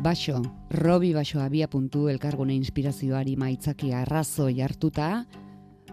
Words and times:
Baso, 0.00 0.40
Robi 0.70 1.12
Baso 1.12 1.40
abia 1.40 1.66
puntu 1.68 2.08
elkargune 2.08 2.54
inspirazioari 2.54 3.34
maitzaki 3.36 3.90
arrazoi 3.92 4.60
hartuta, 4.62 5.26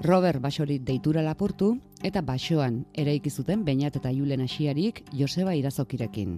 Robert 0.03 0.39
Basorit 0.41 0.83
deitura 0.85 1.23
lapurtu 1.25 1.71
eta 2.03 2.21
Basoan 2.21 2.83
eraiki 2.93 3.31
zuten 3.31 3.63
Beñat 3.65 3.97
eta 3.97 4.11
Julen 4.13 4.45
Asiarik 4.45 5.01
Joseba 5.11 5.55
Irazokirekin. 5.55 6.37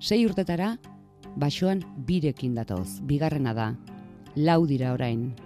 Sei 0.00 0.24
urtetara 0.26 0.76
Basoan 1.36 1.84
birekin 1.96 2.54
datoz, 2.58 3.00
bigarrena 3.06 3.54
da. 3.54 3.70
Lau 4.34 4.66
dira 4.66 4.92
orain. 4.92 5.36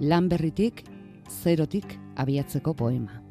Lan 0.00 0.28
berritik, 0.28 0.84
zerotik 1.30 1.96
abiatzeko 2.16 2.74
poema. 2.74 3.23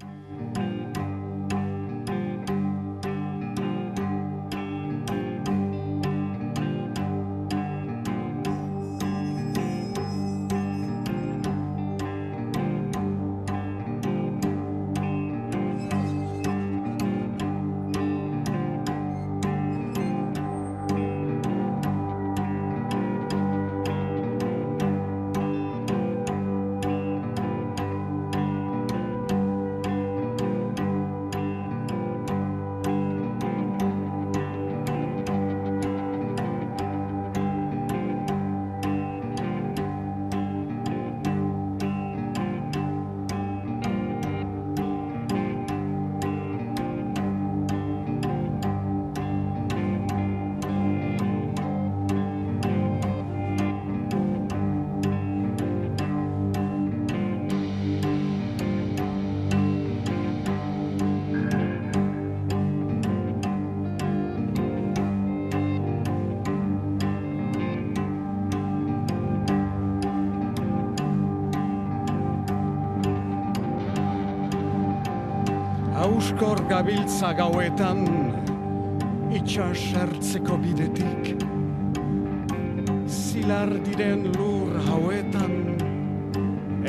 Gabiltza 76.73 77.29
gauetan 77.37 77.99
itxas 79.37 79.81
hartzeko 79.93 80.55
bidetik 80.57 81.43
Zilar 83.05 83.69
diren 83.85 84.23
lur 84.33 84.79
hauetan 84.87 85.53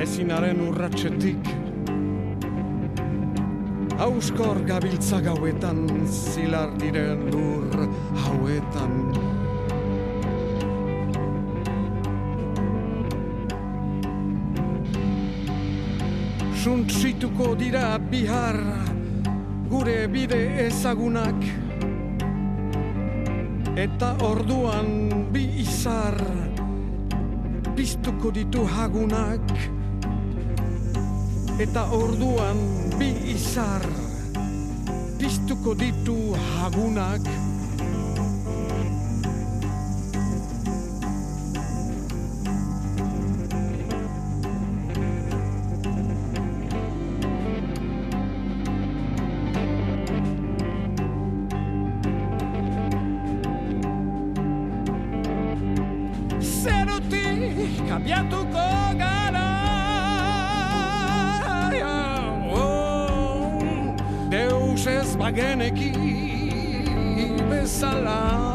ezinaren 0.00 0.62
urratxetik 0.68 1.50
Auskor 4.06 4.62
gabiltza 4.64 5.20
gauetan 5.26 5.84
zilar 6.08 6.72
diren 6.80 7.28
lur 7.34 7.84
hauetan. 8.24 8.96
Suntsituko 16.64 17.52
dira 17.60 17.86
bihar 18.10 18.58
gure 19.74 20.06
bide 20.06 20.38
ezagunak. 20.66 21.40
Eta 23.74 24.12
orduan 24.22 24.90
bi 25.34 25.42
izar 25.64 26.14
piztuko 27.74 28.30
ditu 28.30 28.62
hagunak. 28.76 29.50
Eta 31.58 31.88
orduan 31.98 32.62
bi 33.00 33.10
izar 33.34 33.82
piztuko 35.18 35.74
ditu 35.74 36.18
hagunak 36.38 37.26
zerotik 57.94 58.02
abiatuko 58.02 58.66
gara 58.98 59.50
oh, 62.52 63.62
Deus 64.30 64.86
ez 64.86 65.16
bageneki 65.16 65.92
bezala 67.50 68.50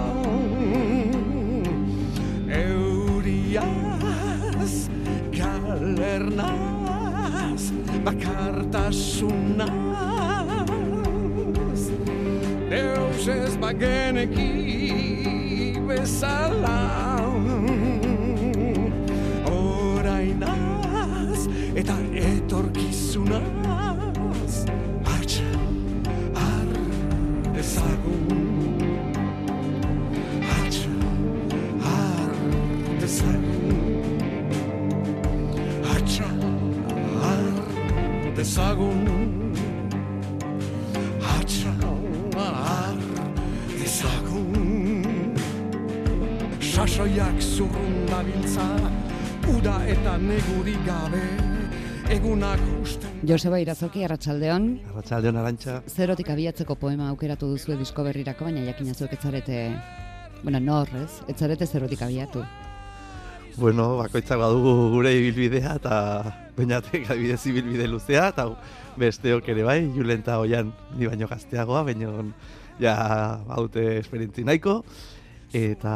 Euriaz, 2.50 3.60
galernaz, 5.32 6.42
bakartasunaz 8.04 9.70
Deus 12.70 13.28
ez 13.28 13.58
bageneki 13.58 14.50
bezala 15.88 17.09
dezagun 38.40 39.02
Hartxa, 41.20 41.74
har 42.40 43.00
dezagun 43.74 45.34
Sasoiak 46.64 47.42
zurrun 47.44 47.98
dabiltza 48.08 48.70
Uda 49.58 49.76
eta 49.92 50.16
neguri 50.24 50.78
gabe 50.88 51.26
Egunak 52.16 52.64
usten 52.80 53.20
Joseba 53.28 53.60
Irazoki, 53.60 54.06
Arratsaldeon. 54.08 54.70
Arratsaldeon 54.94 55.36
arantxa. 55.42 55.82
Zerotik 55.92 56.32
abiatzeko 56.32 56.80
poema 56.80 57.10
aukeratu 57.12 57.52
duzu 57.52 57.76
disko 57.78 58.06
berrirako, 58.08 58.48
baina 58.48 58.64
jakina 58.64 58.96
zuek 58.96 59.18
etzarete, 59.20 59.60
bueno, 60.42 60.62
nor, 60.64 60.90
ez? 61.04 61.20
Etzarete 61.28 61.68
zerotik 61.68 62.02
abiatu. 62.08 62.46
Bueno, 63.60 63.98
bakoitzak 64.00 64.40
badugu 64.40 64.74
gure 64.96 65.12
ibilbidea 65.20 65.76
eta 65.82 65.98
bainatek 66.60 67.08
adibidez 67.12 67.42
ibilbide 67.50 67.88
luzea 67.90 68.30
eta 68.34 68.50
besteok 69.00 69.48
ere 69.54 69.64
bai, 69.68 69.80
Julen 69.96 70.26
eta 70.26 70.40
Oian 70.44 70.74
ni 70.98 71.08
baino 71.08 71.30
gazteagoa, 71.30 71.86
baino 71.88 72.34
ja 72.82 72.96
baute 73.48 73.98
esperientzi 74.00 74.44
nahiko. 74.48 74.82
Eta 75.50 75.94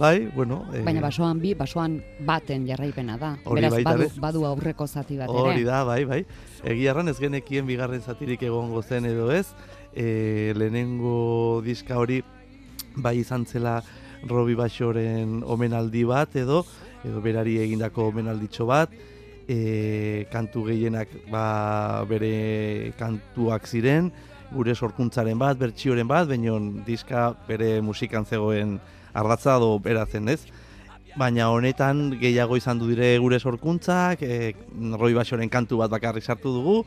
bai, 0.00 0.26
bueno... 0.34 0.64
eh, 0.74 0.80
Baina 0.82 1.04
basoan 1.04 1.38
bi, 1.38 1.52
basoan 1.54 2.00
baten 2.26 2.64
jarraipena 2.66 3.14
da. 3.20 3.28
Hori 3.46 3.62
Beraz, 3.62 3.84
badu, 3.86 4.08
badu 4.18 4.42
aurreko 4.48 4.88
zati 4.88 5.18
bat 5.20 5.30
ere. 5.30 5.44
Hori 5.52 5.62
da, 5.68 5.84
bai, 5.86 6.00
bai. 6.10 6.24
Egia 6.66 6.90
erran 6.90 7.12
ez 7.12 7.14
genekien 7.20 7.68
bigarren 7.68 8.02
zatirik 8.02 8.42
egongo 8.42 8.82
zen 8.82 9.06
edo 9.06 9.28
ez. 9.30 9.46
E, 9.94 10.50
lehenengo 10.58 11.62
diska 11.62 12.00
hori 12.02 12.24
bai 12.96 13.20
izan 13.20 13.46
zela 13.46 13.76
Robi 14.26 14.56
Baxoren 14.58 15.44
omenaldi 15.46 16.02
bat 16.08 16.34
edo 16.40 16.64
edo 17.04 17.20
berari 17.22 17.58
egindako 17.62 18.08
omenalditxo 18.10 18.66
bat. 18.66 18.90
E, 19.48 20.26
kantu 20.32 20.64
gehienak 20.70 21.10
ba, 21.28 22.04
bere 22.08 22.92
kantuak 22.98 23.66
ziren, 23.68 24.10
gure 24.54 24.74
sorkuntzaren 24.74 25.38
bat, 25.38 25.58
bertsioren 25.60 26.08
bat, 26.08 26.28
baina 26.28 26.56
diska 26.86 27.34
bere 27.48 27.80
musikan 27.84 28.24
zegoen 28.24 28.78
ardatza 29.12 29.58
do 29.60 29.78
bera 29.78 30.06
zen 30.06 30.28
ez. 30.28 30.40
Baina 31.16 31.50
honetan 31.52 32.16
gehiago 32.18 32.56
izan 32.56 32.80
du 32.80 32.88
dire 32.90 33.18
gure 33.22 33.38
sorkuntzak, 33.38 34.22
e, 34.22 34.54
Roi 34.98 35.12
Baxoren 35.14 35.52
kantu 35.52 35.82
bat 35.82 35.92
bakarrik 35.92 36.24
sartu 36.24 36.54
dugu, 36.54 36.78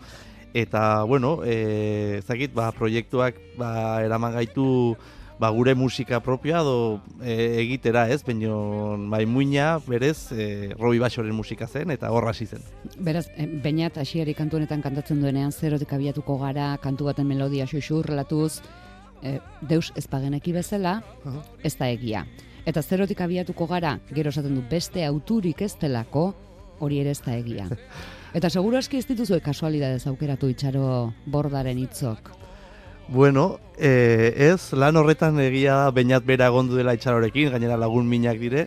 eta, 0.53 1.03
bueno, 1.03 1.43
e, 1.45 2.21
zakit, 2.25 2.53
ba, 2.57 2.71
proiektuak 2.75 3.37
ba, 3.59 4.01
eraman 4.03 4.33
gaitu 4.33 4.97
ba, 5.39 5.49
gure 5.49 5.75
musika 5.75 6.19
propioa 6.19 6.63
do 6.65 7.01
e, 7.21 7.61
egitera, 7.61 8.07
ez? 8.09 8.23
Baino 8.25 8.97
bai 9.09 9.25
muina 9.25 9.77
berez 9.85 10.31
e, 10.31 10.73
Robi 10.77 10.99
Basoren 10.99 11.35
musika 11.35 11.67
zen 11.67 11.91
eta 11.93 12.11
horra 12.11 12.33
hasi 12.33 12.45
zen. 12.45 12.65
Beraz, 12.97 13.27
eh, 13.35 13.47
bainat 13.63 13.97
hasiari 13.97 14.33
kantu 14.33 14.57
honetan 14.57 14.81
kantatzen 14.81 15.21
duenean 15.21 15.51
zerotik 15.51 15.93
abiatuko 15.93 16.37
gara, 16.41 16.75
kantu 16.81 17.11
baten 17.11 17.27
melodia 17.27 17.67
xuxurlatuz, 17.67 18.61
e, 19.21 19.39
deus 19.61 19.91
ezpageneki 19.95 20.53
bezala, 20.53 21.01
ez 21.63 21.75
da 21.77 21.89
egia. 21.89 22.25
Eta 22.67 22.81
zerotik 22.81 23.21
abiatuko 23.21 23.67
gara, 23.67 23.97
gero 24.11 24.29
esaten 24.33 24.55
du 24.55 24.63
beste 24.69 25.05
auturik 25.05 25.61
ez 25.61 25.75
delako, 25.79 26.33
hori 26.79 26.99
ere 26.99 27.13
ez 27.15 27.21
da 27.21 27.37
egia. 27.37 27.69
Eta 28.37 28.49
seguru 28.49 28.77
aski 28.77 28.99
ez 28.99 29.07
dituzue 29.07 29.39
kasualidadez 29.41 30.05
aukeratu 30.09 30.49
itxaro 30.51 31.13
bordaren 31.25 31.79
hitzok. 31.79 32.46
Bueno, 33.09 33.61
e, 33.77 34.33
ez, 34.35 34.73
lan 34.73 34.97
horretan 34.99 35.39
egia 35.39 35.77
da 35.85 35.91
bainat 35.95 36.25
bera 36.27 36.49
egondu 36.51 36.75
dela 36.75 36.91
itxarorekin, 36.97 37.53
gainera 37.53 37.77
lagun 37.79 38.09
minak 38.09 38.35
dire, 38.41 38.65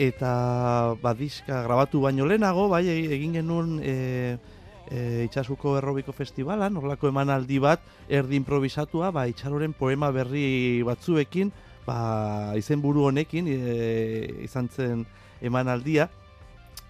eta 0.00 0.96
badiska 1.02 1.60
grabatu 1.66 2.00
baino 2.00 2.24
lehenago, 2.24 2.70
bai, 2.72 2.86
e- 2.88 3.12
egin 3.12 3.36
genuen 3.36 3.74
e, 3.84 4.38
e, 4.88 5.26
itxasuko 5.26 5.76
errobiko 5.82 6.16
festivalan, 6.16 6.80
horlako 6.80 7.12
emanaldi 7.12 7.60
bat, 7.60 7.84
erdi 8.08 8.40
improvisatua, 8.40 9.12
ba, 9.12 9.26
itxaroren 9.28 9.76
poema 9.76 10.08
berri 10.16 10.80
batzuekin, 10.88 11.52
ba, 11.84 12.56
izenburu 12.56 13.10
honekin, 13.10 13.52
e, 13.52 14.46
izan 14.48 14.72
zen 14.72 15.04
emanaldia, 15.44 16.08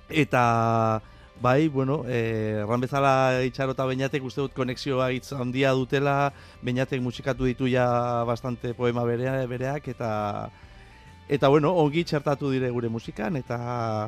eta 0.09 1.03
bai, 1.43 1.69
bueno, 1.69 2.05
eh, 2.07 2.63
erran 2.63 2.81
bezala 2.81 3.43
itxaro 3.43 3.75
eta 3.75 3.85
bainatek 3.85 4.25
uste 4.25 4.45
dut 4.45 4.55
konexioa 4.55 5.11
hitz 5.11 5.33
handia 5.35 5.73
dutela, 5.75 6.33
bainatek 6.63 7.03
musikatu 7.03 7.51
ditu 7.51 7.67
ja 7.67 8.23
bastante 8.25 8.75
poema 8.79 9.03
berea, 9.05 9.41
bereak, 9.51 9.89
eta 9.91 10.13
eta 11.33 11.49
bueno, 11.49 11.73
ongi 11.81 12.05
txertatu 12.05 12.51
dire 12.53 12.69
gure 12.71 12.89
musikan, 12.93 13.37
eta, 13.41 13.59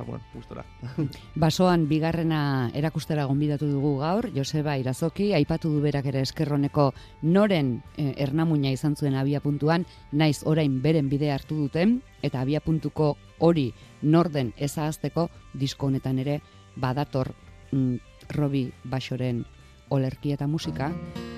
bueno, 0.07 0.23
gustora. 0.35 0.65
Basoan 1.45 1.89
bigarrena 1.89 2.71
erakustera 2.75 3.25
gonbidatu 3.27 3.67
dugu 3.67 3.97
gaur, 4.03 4.29
Joseba 4.35 4.77
Irazoki, 4.79 5.33
aipatu 5.35 5.73
du 5.73 5.81
berak 5.83 6.07
ere 6.13 6.23
eskerroneko 6.23 6.91
noren 7.23 7.81
eh, 7.97 8.13
ernamuina 8.27 8.71
izan 8.71 8.95
zuen 8.95 9.17
abia 9.19 9.41
puntuan, 9.41 9.87
naiz 10.13 10.43
orain 10.45 10.83
beren 10.83 11.09
bide 11.09 11.33
hartu 11.33 11.57
duten, 11.65 12.03
eta 12.23 12.43
abia 12.45 12.61
puntuko 12.61 13.17
hori 13.39 13.73
norden 14.03 14.53
ezahazteko 14.57 15.31
disko 15.55 15.89
honetan 15.89 16.21
ere 16.23 16.43
badator 16.77 17.33
mm, 17.73 17.97
Robi 18.37 18.71
Basoren 18.85 19.45
olerki 19.91 20.33
eta 20.33 20.47
musika, 20.47 20.93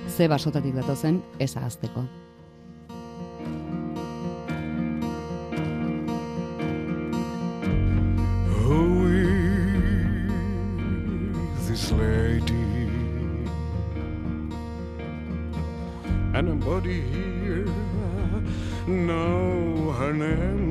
ze 0.09 0.29
basotatik 0.29 0.75
datozen 0.75 1.23
ezahazteko. 1.39 2.05
Who 8.67 9.07
is 11.57 11.69
this 11.69 11.91
lady? 11.93 12.55
Anybody 16.35 17.01
here 17.01 17.65
know 18.87 19.93
her 19.99 20.13
name? 20.13 20.66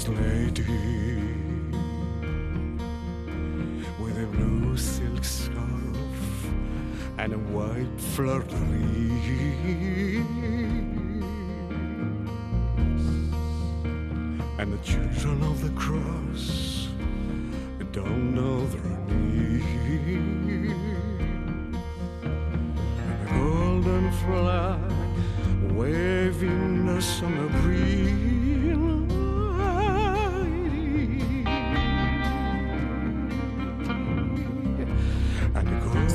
This 0.00 0.08
lady 0.08 0.64
with 4.00 4.16
a 4.22 4.26
blue 4.26 4.76
silk 4.76 5.24
scarf? 5.24 5.56
and 7.18 7.34
a 7.34 7.38
white 7.38 8.00
fleur-de-lis. 8.14 8.56
And 14.58 14.72
the 14.72 14.78
children 14.82 15.42
of 15.42 15.60
the 15.60 15.70
cross 15.70 16.88
don't 17.92 18.34
know 18.34 18.64
their 18.66 18.98
need. 19.08 19.64
And 23.02 23.28
a 23.28 23.32
golden 23.34 24.12
flag 24.12 25.72
waving 25.72 26.88
a 26.88 27.02
summer 27.02 27.39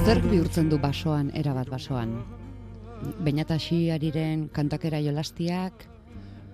a 0.06 0.08
golden 0.08 0.22
Zer 0.22 0.32
bihurtzen 0.32 0.70
du 0.70 0.78
basoan, 0.78 1.32
erabat 1.34 1.70
basoan? 1.70 2.24
Beñatasiariren 3.26 4.50
kantakera 4.50 5.00
jolastiak, 5.02 5.88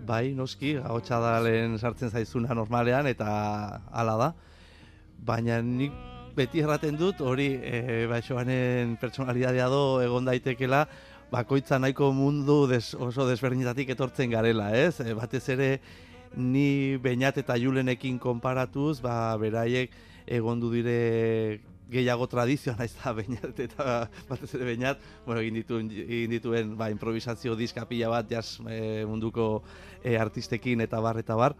Bai, 0.07 0.33
noski, 0.33 0.77
ahotsa 0.77 1.19
da 1.19 1.39
lehen 1.41 1.77
sartzen 1.77 2.09
zaizuna 2.09 2.55
normalean, 2.55 3.07
eta 3.07 3.81
hala 3.91 4.15
da. 4.17 4.33
Baina 5.25 5.61
nik 5.61 5.91
beti 6.35 6.61
erraten 6.61 6.95
dut, 6.97 7.21
hori 7.21 7.59
e, 7.61 8.07
baixoanen 8.07 8.97
pertsonalidadea 8.97 9.67
do 9.69 10.01
egon 10.01 10.25
daitekela, 10.25 10.87
bakoitza 11.31 11.77
nahiko 11.77 12.11
mundu 12.13 12.67
des, 12.67 12.95
oso 12.95 13.27
desberdinetatik 13.27 13.89
etortzen 13.89 14.31
garela, 14.31 14.71
ez? 14.75 14.99
E, 15.01 15.13
batez 15.13 15.49
ere 15.49 15.81
ni 16.35 16.97
Beñat 16.97 17.37
eta 17.37 17.59
Julenekin 17.59 18.17
konparatuz, 18.17 19.01
ba, 19.01 19.37
beraiek 19.37 19.91
egondu 20.25 20.71
dire 20.71 21.61
gehiago 21.91 22.27
tradizioa 22.31 22.77
naiz 22.79 22.93
da 22.97 23.13
Beñat 23.13 23.59
eta 23.59 24.07
batez 24.29 24.53
ere 24.55 24.69
Beñat, 24.71 25.03
bueno, 25.25 25.41
egin 25.43 25.59
dituen, 25.59 25.91
egin 25.91 26.31
dituen 26.37 26.75
ba, 26.79 26.89
improvisazio 26.93 27.55
diska 27.59 27.85
pila 27.89 28.09
bat 28.13 28.29
jazz 28.31 28.59
e, 28.65 29.03
munduko 29.05 29.63
e, 30.03 30.17
artistekin 30.17 30.81
eta 30.87 31.01
bar 31.03 31.19
eta 31.21 31.35
bar, 31.35 31.57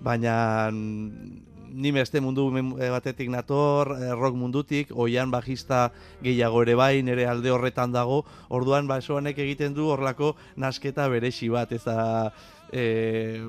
baina 0.00 0.70
ni 0.72 1.92
beste 1.94 2.20
mundu 2.20 2.50
men- 2.50 2.74
e, 2.82 2.90
batetik 2.90 3.30
nator, 3.30 3.94
rock 4.18 4.34
mundutik, 4.34 4.90
oian 4.90 5.30
bajista 5.30 5.92
gehiago 6.22 6.64
ere 6.66 6.74
bai, 6.74 7.02
nire 7.06 7.26
alde 7.30 7.50
horretan 7.54 7.92
dago, 7.94 8.24
orduan 8.48 8.90
basoanek 8.90 9.38
egiten 9.38 9.74
du 9.74 9.86
horlako 9.86 10.34
nasketa 10.56 11.08
beresi 11.08 11.48
bat, 11.48 11.72
ez 11.72 11.84
da 11.84 12.32
e, 12.72 13.46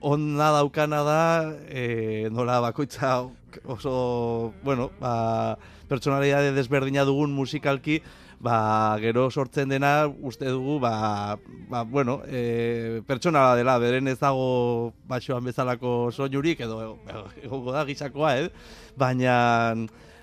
onna 0.00 0.50
daukana 0.52 1.02
da, 1.04 1.22
e, 1.68 2.28
nola 2.32 2.60
bakoitza 2.60 3.26
oso, 3.64 4.52
bueno, 4.64 4.90
ba, 5.00 5.56
pertsonalidade 5.88 6.52
desberdina 6.52 7.04
dugun 7.04 7.32
musikalki, 7.32 8.00
ba, 8.40 8.96
gero 9.00 9.30
sortzen 9.30 9.68
dena 9.68 10.06
uste 10.06 10.48
dugu, 10.50 10.78
ba, 10.80 11.38
ba 11.70 11.82
bueno, 11.84 12.20
e, 12.26 13.02
pertsonala 13.06 13.56
dela, 13.56 13.78
beren 13.78 14.08
ez 14.08 14.18
dago 14.20 14.92
basoan 15.08 15.44
bezalako 15.44 16.10
soinurik, 16.12 16.60
edo 16.60 16.98
egongo 17.42 17.72
da 17.72 17.84
gizakoa, 17.88 18.36
eh? 18.40 18.48
baina, 18.96 19.74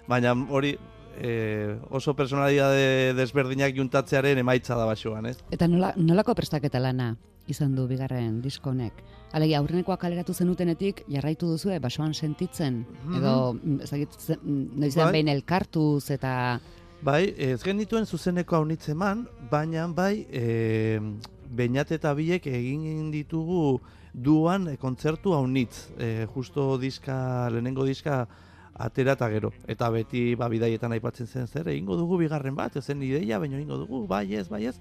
baina 0.08 0.36
hori, 0.50 0.78
e, 1.18 1.78
oso 1.90 2.16
personalidade 2.16 3.14
desberdinak 3.18 3.76
juntatzearen 3.78 4.38
emaitza 4.38 4.78
da 4.78 4.90
basoan, 4.90 5.32
ez? 5.32 5.38
Eta 5.52 5.68
nola, 5.70 5.94
nolako 5.98 6.36
prestaketa 6.38 6.82
lana 6.82 7.14
izan 7.48 7.76
du 7.76 7.88
bigarren 7.88 8.42
diskonek? 8.42 9.04
Alegia, 9.34 9.60
aurrenekoak 9.60 10.00
kaleratu 10.00 10.34
zenutenetik 10.34 11.04
jarraitu 11.10 11.50
duzue 11.50 11.80
basoan 11.80 12.14
sentitzen? 12.14 12.84
Edo, 13.18 13.54
mm, 13.54 13.80
ez 13.82 13.90
dakit, 13.90 14.20
ze- 14.20 14.38
mm, 14.42 14.80
noizean 14.80 15.06
Bai. 15.08 15.12
behin 15.12 15.28
elkartuz 15.28 16.12
eta... 16.12 16.60
Bai, 17.04 17.34
ez 17.38 17.62
genituen 17.64 18.06
zuzeneko 18.06 18.56
haunitz 18.56 18.88
eman, 18.90 19.28
baina 19.52 19.88
bai, 19.88 20.26
e, 20.32 21.02
Beñat 21.54 21.92
eta 21.92 22.14
biek 22.18 22.48
egin 22.50 23.12
ditugu 23.12 23.82
duan 24.14 24.70
e, 24.72 24.78
kontzertu 24.78 25.34
haunitz, 25.34 25.90
e, 26.00 26.26
justo 26.34 26.78
diska, 26.82 27.50
lehenengo 27.54 27.86
diska 27.86 28.24
atera 28.74 29.14
eta 29.14 29.30
gero. 29.30 29.52
Eta 29.70 29.90
beti 29.94 30.34
ba, 30.40 30.48
bidaietan 30.50 30.96
aipatzen 30.96 31.28
zen 31.28 31.48
zer, 31.48 31.68
egingo 31.70 31.98
dugu 32.00 32.18
bigarren 32.24 32.56
bat, 32.56 32.78
ez 32.78 32.86
zen 32.86 33.04
ideia, 33.06 33.38
baina 33.40 33.60
egingo 33.60 33.78
dugu, 33.84 34.08
bai 34.08 34.34
ez, 34.34 34.48
bai 34.50 34.66
ez. 34.72 34.80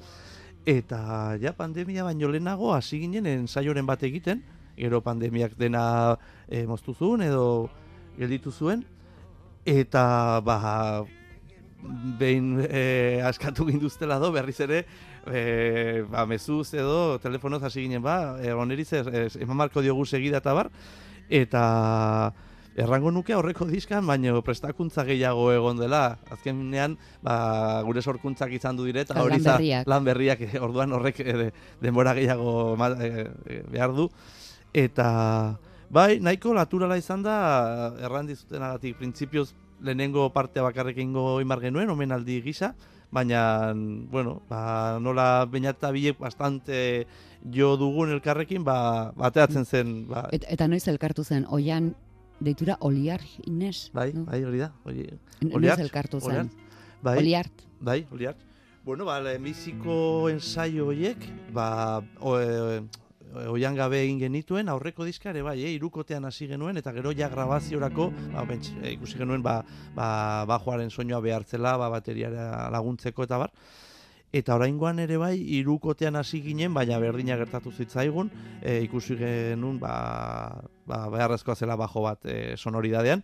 Eta 0.66 1.36
ja 1.42 1.52
pandemia 1.58 2.04
baino 2.06 2.28
lehenago 2.30 2.70
hasi 2.74 3.00
ginen 3.02 3.26
ensaioren 3.26 3.86
bat 3.86 4.02
egiten, 4.06 4.44
gero 4.76 5.00
pandemiak 5.02 5.56
dena 5.58 6.18
e, 6.46 6.62
moztu 6.66 6.94
zuen 6.94 7.24
edo 7.26 7.68
gelditu 8.18 8.52
zuen, 8.52 8.84
eta 9.66 10.40
ba, 10.46 11.02
behin 12.18 12.60
e, 12.68 13.20
askatu 13.26 13.66
ginduztela 13.66 14.20
do, 14.22 14.30
berriz 14.30 14.60
ere, 14.62 14.84
e, 15.26 16.04
ba, 16.10 16.26
mezuz 16.30 16.72
edo, 16.74 17.18
telefonoz 17.18 17.62
hasi 17.66 17.82
ginen, 17.88 18.02
ba, 18.02 18.38
e, 18.38 18.54
oneriz 18.54 18.92
ez, 18.92 19.34
eman 19.42 19.64
marko 19.64 19.82
diogu 19.82 20.06
segida 20.06 20.38
eta 20.38 20.54
bar, 20.54 20.70
eta 21.28 21.64
errango 22.76 23.10
nuke 23.12 23.32
aurreko 23.36 23.66
diskan, 23.68 24.06
baino 24.06 24.40
prestakuntza 24.42 25.04
gehiago 25.04 25.50
egon 25.52 25.76
dela. 25.78 26.18
Azkenean, 26.30 26.96
ba, 27.22 27.82
gure 27.84 28.02
sorkuntzak 28.02 28.52
izan 28.52 28.76
du 28.76 28.84
dire, 28.88 29.00
eta 29.04 29.14
Lan 29.14 29.22
hori 29.24 29.40
za- 29.40 29.56
berriak. 29.58 29.86
lan 29.86 30.04
berriak, 30.04 30.40
e, 30.40 30.58
orduan 30.60 30.92
horrek 30.92 31.20
e, 31.20 31.32
de, 31.32 31.52
denbora 31.80 32.14
gehiago 32.14 32.76
ma, 32.76 32.88
e, 32.98 33.28
behar 33.70 33.92
du. 33.92 34.08
Eta 34.72 35.58
Bai, 35.92 36.20
nahiko 36.24 36.54
naturala 36.56 36.96
izan 36.96 37.20
da, 37.22 37.92
errandi 38.00 38.32
zutenagatik, 38.34 38.96
printzipioz 38.96 39.50
lehenengo 39.84 40.30
partea 40.32 40.62
bakarrik 40.64 40.96
ingo 40.96 41.38
imar 41.42 41.60
genuen, 41.60 41.90
omenaldi 41.92 42.38
gisa, 42.40 42.70
baina, 43.12 43.74
bueno, 44.08 44.40
ba, 44.48 44.96
nola 45.04 45.44
bainata 45.44 45.90
bilek 45.92 46.16
bastante 46.18 47.06
jo 47.44 47.76
dugun 47.76 48.08
elkarrekin, 48.14 48.64
ba, 48.64 49.12
bateatzen 49.20 49.66
zen, 49.66 50.08
ba, 50.08 50.28
Et, 50.32 50.46
eta 50.48 50.64
noiz 50.66 50.88
elkartu 50.88 51.24
zen, 51.28 51.44
oian 51.50 51.92
deitura 52.42 52.76
Oliar 52.80 53.20
Ines? 53.46 53.90
bai, 53.94 54.12
no? 54.12 54.24
bai, 54.26 54.42
hori 54.44 54.58
da, 54.64 54.72
Noiz 54.84 55.54
Oliart, 55.54 55.80
elkartu 55.80 56.20
zen? 56.20 56.50
Oliart, 56.50 56.50
bai, 57.02 57.18
Oliart. 57.18 57.68
bai, 57.80 58.06
horiak. 58.10 58.48
Bueno, 58.84 59.04
ba, 59.06 59.20
lehenbiziko 59.22 60.28
ensaio 60.28 60.88
horiek, 60.90 61.22
ba, 61.54 62.02
o, 62.18 62.34
e, 62.40 62.82
oian 63.48 63.76
gabe 63.78 64.00
egin 64.02 64.18
genituen, 64.20 64.68
aurreko 64.68 65.06
diskare, 65.06 65.42
bai, 65.42 65.56
eh, 65.62 65.70
irukotean 65.76 66.24
hasi 66.28 66.48
genuen, 66.50 66.76
eta 66.76 66.92
gero 66.92 67.12
ja 67.16 67.28
grabaziorako, 67.32 68.10
ba, 68.32 68.44
bentz, 68.48 68.72
eh, 68.82 68.92
ikusi 68.96 69.18
genuen, 69.18 69.42
ba, 69.42 69.60
ba, 69.94 70.08
bajoaren 70.50 70.90
soinua 70.90 71.20
behartzela, 71.20 71.76
ba, 71.78 71.88
bateriara 71.94 72.68
laguntzeko, 72.74 73.24
eta 73.28 73.38
bar. 73.38 73.54
Eta 74.32 74.54
oraingoan 74.56 74.96
ere 75.02 75.18
bai, 75.20 75.34
irukotean 75.58 76.16
hasi 76.16 76.40
ginen, 76.40 76.72
baina 76.72 76.96
berdina 76.98 77.36
gertatu 77.36 77.70
zitzaigun, 77.70 78.30
e, 78.62 78.78
ikusi 78.86 79.18
genuen, 79.20 79.76
ba, 79.82 80.62
ba, 80.88 81.02
beharrezkoa 81.12 81.54
zela 81.54 81.76
bajo 81.76 82.06
bat 82.06 82.24
e, 82.24 82.56
sonoridadean, 82.56 83.20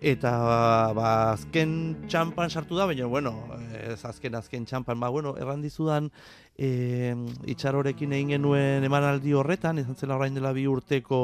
eta 0.00 0.32
ba, 0.96 1.10
azken 1.34 2.08
txampan 2.08 2.48
sartu 2.48 2.80
da, 2.80 2.88
baina, 2.88 3.04
bueno, 3.04 3.34
ez 3.82 4.00
azken 4.08 4.40
azken 4.40 4.64
txampan, 4.64 4.96
ba, 5.00 5.12
bueno, 5.12 5.34
erran 5.36 5.60
dizudan 5.60 6.08
e, 6.56 7.12
itxarorekin 7.52 8.16
egin 8.16 8.38
genuen 8.38 8.88
emanaldi 8.88 9.36
horretan, 9.36 9.84
izan 9.84 10.00
zela 10.00 10.16
orain 10.16 10.40
dela 10.40 10.56
bi 10.56 10.64
urteko 10.72 11.20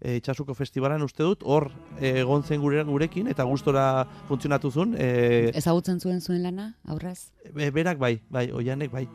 e, 0.00 0.16
itxasuko 0.20 0.54
festivalan 0.54 1.02
uste 1.02 1.22
dut, 1.22 1.44
hor 1.44 1.70
egon 2.00 2.44
zen 2.44 2.60
gure, 2.60 2.82
gurekin, 2.84 3.28
eta 3.32 3.44
gustora 3.44 4.06
funtzionatu 4.28 4.70
zuen, 4.70 4.94
e, 4.98 5.52
Ezagutzen 5.54 6.00
zuen 6.00 6.20
zuen 6.20 6.42
lana, 6.42 6.74
aurraz? 6.86 7.32
e, 7.54 7.70
berak 7.70 7.98
bai, 7.98 8.20
bai, 8.30 8.50
oianek 8.52 8.92
bai. 8.92 9.08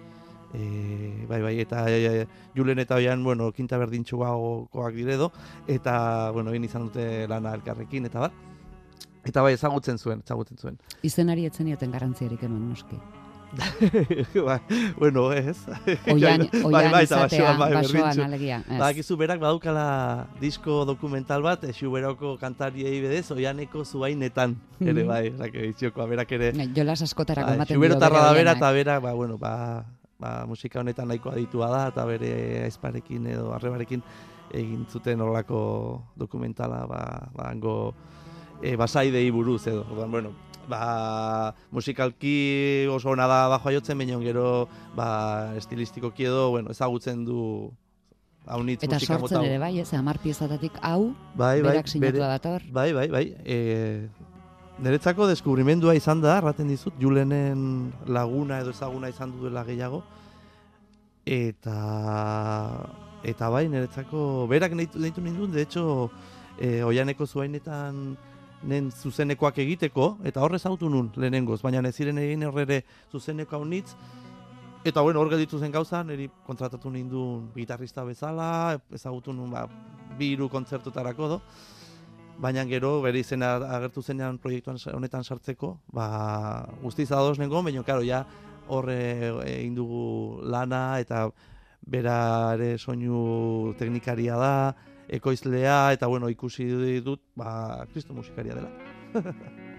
E, 0.54 1.26
bai, 1.30 1.40
bai, 1.42 1.54
eta 1.64 1.86
e, 1.88 2.26
Julen 2.56 2.80
eta 2.84 2.98
oian, 3.00 3.24
bueno, 3.24 3.52
kinta 3.56 3.78
berdintxuagokoak 3.80 4.96
diredo, 4.96 5.32
eta, 5.68 6.32
bueno, 6.36 6.52
egin 6.52 6.68
izan 6.68 6.90
dute 6.90 7.28
lana 7.32 7.56
elkarrekin, 7.56 8.10
eta 8.12 8.28
bar. 8.28 8.36
Eta 9.24 9.44
bai, 9.46 9.54
ezagutzen 9.54 10.00
zuen, 10.02 10.24
ezagutzen 10.26 10.58
zuen. 10.58 10.80
Izenari 11.08 11.46
etzen 11.48 11.70
ioten 11.72 11.92
garrantziarik 11.94 12.44
enuen 12.44 12.68
noski. 12.74 12.98
bai, 14.46 14.60
bueno, 14.98 15.32
ez. 15.34 15.58
Oian, 16.12 16.48
Bai, 16.48 16.64
oian 16.64 16.92
bai, 16.92 17.04
izatea, 17.04 17.54
bai, 17.60 17.74
basoan 17.74 18.22
alegia. 18.26 18.62
Badakizu 18.68 19.18
berak 19.20 19.40
badukala 19.42 20.28
disko 20.40 20.86
dokumental 20.86 21.44
bat, 21.44 21.66
Xuberoko 21.76 22.38
kantariei 22.40 23.02
bedez, 23.04 23.26
oianeko 23.32 23.84
zuainetan, 23.86 24.56
ere 24.80 25.04
Mhm. 25.04 25.08
bai, 25.08 25.24
lake 25.38 25.68
biziokoa, 25.68 26.06
berak 26.08 26.32
ere. 26.32 26.52
Jolas 26.76 27.02
askotarako 27.02 27.48
Bai, 27.50 27.56
ematen 27.56 27.74
dio 27.76 27.80
Xuberotarra 27.82 28.24
da 28.24 28.34
bera, 28.34 28.52
eta 28.54 28.72
bera, 28.72 29.00
ba, 29.00 29.14
bueno, 29.14 29.38
ba, 29.38 29.86
ba, 30.20 30.46
musika 30.48 30.80
honetan 30.80 31.08
nahiko 31.08 31.32
aditua 31.32 31.70
da, 31.70 31.88
eta 31.90 32.06
bere 32.06 32.64
aizparekin 32.66 33.28
edo 33.28 33.54
arrebarekin 33.54 34.02
egin 34.54 34.86
zuten 34.92 35.20
horrelako 35.22 36.04
dokumentala, 36.16 36.86
ba, 36.88 37.30
ba, 37.36 37.50
hango 37.50 37.94
e, 38.62 38.76
basaidei 38.76 39.30
buruz 39.32 39.66
edo. 39.68 39.86
Orduan, 39.90 40.12
bueno, 40.12 40.32
ba, 40.70 41.54
musikalki 41.72 42.88
oso 42.92 43.10
ona 43.10 43.28
da 43.28 43.48
bajo 43.48 43.72
jotzen, 43.72 43.98
baina 43.98 44.18
gero 44.20 44.68
ba, 44.96 45.54
estilistikoki 45.58 46.26
edo, 46.26 46.50
bueno, 46.52 46.72
ezagutzen 46.72 47.26
du 47.26 47.72
haunitz 48.46 48.84
Eta 48.84 48.96
musika 48.96 49.18
sortzen 49.20 49.38
mota 49.38 49.48
ere 49.48 49.60
bai, 49.62 49.80
ez, 49.80 49.94
hamar 49.94 50.18
piezatatik 50.20 50.80
hau, 50.82 51.14
bai, 51.36 51.62
bai, 51.62 51.72
berak 51.72 51.88
sinatu 51.88 52.12
bere- 52.18 52.28
dator. 52.28 52.62
Bai, 52.72 52.92
bai, 52.94 53.08
bai. 53.14 53.26
E, 53.46 54.08
niretzako 54.82 55.28
deskubrimendua 55.30 55.94
izan 55.96 56.22
da, 56.22 56.38
erraten 56.42 56.68
dizut, 56.68 56.94
Julenen 57.00 57.92
laguna 58.08 58.60
edo 58.64 58.72
ezaguna 58.74 59.10
izan 59.10 59.32
duela 59.38 59.64
gehiago. 59.64 60.04
Eta 61.26 61.78
eta 63.24 63.50
bai, 63.54 63.68
niretzako 63.70 64.48
berak 64.50 64.74
neitu, 64.74 64.98
neitu 65.00 65.22
nindun, 65.22 65.52
de 65.54 65.62
hecho, 65.62 66.10
e, 66.58 66.82
oianeko 66.84 67.28
zuainetan 67.28 68.18
nen 68.64 68.92
zuzenekoak 68.92 69.58
egiteko, 69.58 70.18
eta 70.24 70.42
horrez 70.42 70.66
autu 70.66 70.90
nun 70.90 71.12
lehenengoz, 71.16 71.62
baina 71.62 71.82
ez 71.88 71.96
ziren 71.96 72.18
egin 72.18 72.44
horrere 72.44 72.84
zuzeneko 73.12 73.56
haunitz, 73.56 73.96
Eta 74.84 75.02
bueno, 75.02 75.20
hor 75.22 75.30
gelditu 75.30 75.60
zen 75.62 75.70
gauza, 75.72 76.00
niri 76.04 76.26
kontratatu 76.48 76.90
nindun 76.90 77.52
gitarrista 77.54 78.02
bezala, 78.04 78.80
ezagutu 78.90 79.30
nun 79.34 79.52
ba, 79.54 79.68
bi 80.18 80.32
hiru 80.34 80.48
kontzertutarako 80.50 81.28
do. 81.30 81.38
Baina 82.42 82.64
gero, 82.66 82.96
bere 83.04 83.22
izena 83.22 83.52
agertu 83.78 84.02
zenean 84.02 84.40
proiektuan 84.42 84.80
sa- 84.80 84.96
honetan 84.98 85.24
sartzeko, 85.24 85.76
ba, 85.94 86.66
guztiz 86.82 87.12
ados 87.12 87.38
nengo, 87.38 87.62
baina, 87.62 87.84
karo, 87.86 88.02
ja, 88.02 88.26
hor 88.70 88.90
eh, 88.90 89.30
egin 89.52 89.76
dugu 89.78 90.42
lana, 90.42 90.98
eta 91.00 91.28
bera 91.86 92.56
ere 92.56 92.80
soinu 92.80 93.76
teknikaria 93.78 94.36
da, 94.36 94.74
ekoizlea, 95.12 95.92
eta 95.98 96.08
bueno, 96.08 96.30
ikusi 96.32 96.70
dut, 97.04 97.24
ba, 97.36 97.86
kristo 97.92 98.16
musikaria 98.18 98.56
dela. 98.56 98.72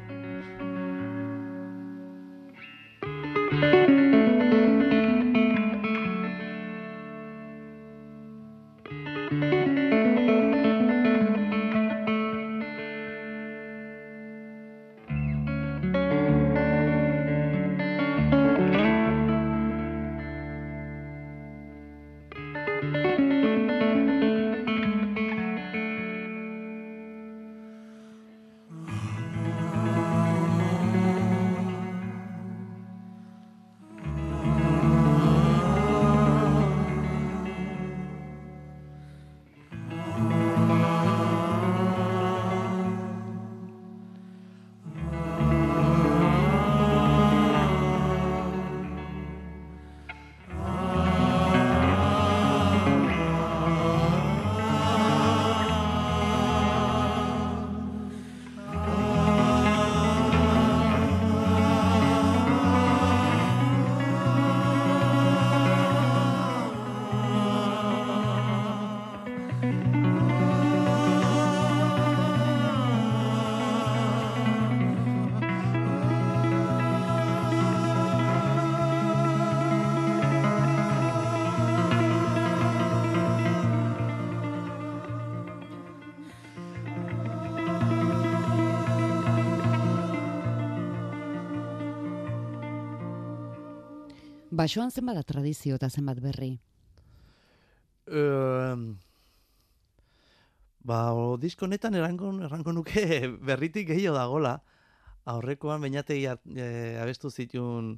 Basoan 94.62 94.92
zenbat 94.94 95.16
da 95.18 95.22
tradizio 95.26 95.74
eta 95.74 95.88
zenbat 95.90 96.20
berri? 96.22 96.52
Um, 98.06 98.84
ba, 100.86 101.00
o, 101.18 101.34
disko 101.42 101.66
honetan 101.66 101.96
erango, 101.98 102.30
erango 102.46 102.74
nuke 102.76 103.02
berritik 103.48 103.88
gehiago 103.90 104.14
dagola. 104.20 104.52
Aurrekoan 105.32 105.82
bainategi 105.82 106.28
e, 106.30 106.68
abestu 107.02 107.30
zitun 107.30 107.96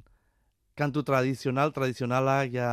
kantu 0.77 1.05
tradizional, 1.05 1.73
tradizionalak, 1.75 2.49
ja 2.57 2.71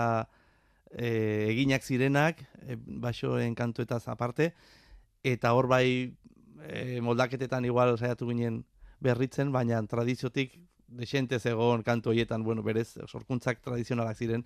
e, 0.89 1.13
eginak 1.53 1.85
zirenak, 1.85 2.41
e, 2.65 2.79
basoen 3.05 3.57
kantuetaz 3.59 4.07
aparte, 4.13 4.55
eta 5.21 5.53
hor 5.53 5.69
bai 5.69 5.87
e, 6.65 7.01
moldaketetan 7.05 7.69
igual 7.69 7.99
saiatu 7.99 8.33
ginen 8.33 8.63
berritzen, 9.05 9.53
baina 9.53 9.85
tradiziotik 9.89 10.57
desente 10.99 11.39
zegoen 11.41 11.83
kantu 11.83 12.11
hoietan, 12.11 12.45
bueno, 12.45 12.63
berez, 12.63 12.99
sorkuntzak 13.07 13.61
tradizionalak 13.65 14.17
ziren. 14.17 14.45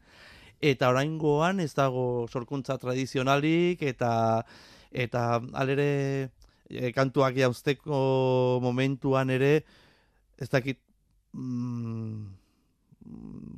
Eta 0.60 0.88
oraingoan 0.88 1.60
ez 1.60 1.74
dago 1.76 2.26
sorkuntza 2.32 2.78
tradizionalik, 2.80 3.82
eta 3.82 4.44
eta 4.96 5.42
alere 5.52 6.30
e, 6.70 6.92
kantuak 6.96 7.36
jauzteko 7.36 8.60
momentuan 8.62 9.30
ere, 9.30 9.64
ez 10.38 10.48
dakit, 10.48 10.80
mm, 11.32 12.24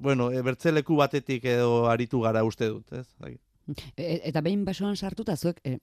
bueno, 0.02 0.30
e, 0.32 0.42
bertzeleku 0.42 0.96
batetik 0.98 1.44
edo 1.44 1.86
aritu 1.90 2.20
gara 2.24 2.44
uste 2.44 2.68
dut, 2.68 2.92
ez? 2.92 3.06
Dakit. 3.18 3.40
E, 3.96 4.20
eta 4.30 4.42
behin 4.42 4.64
basoan 4.64 4.96
sartuta 4.96 5.36
zuek 5.36 5.60
e, 5.64 5.78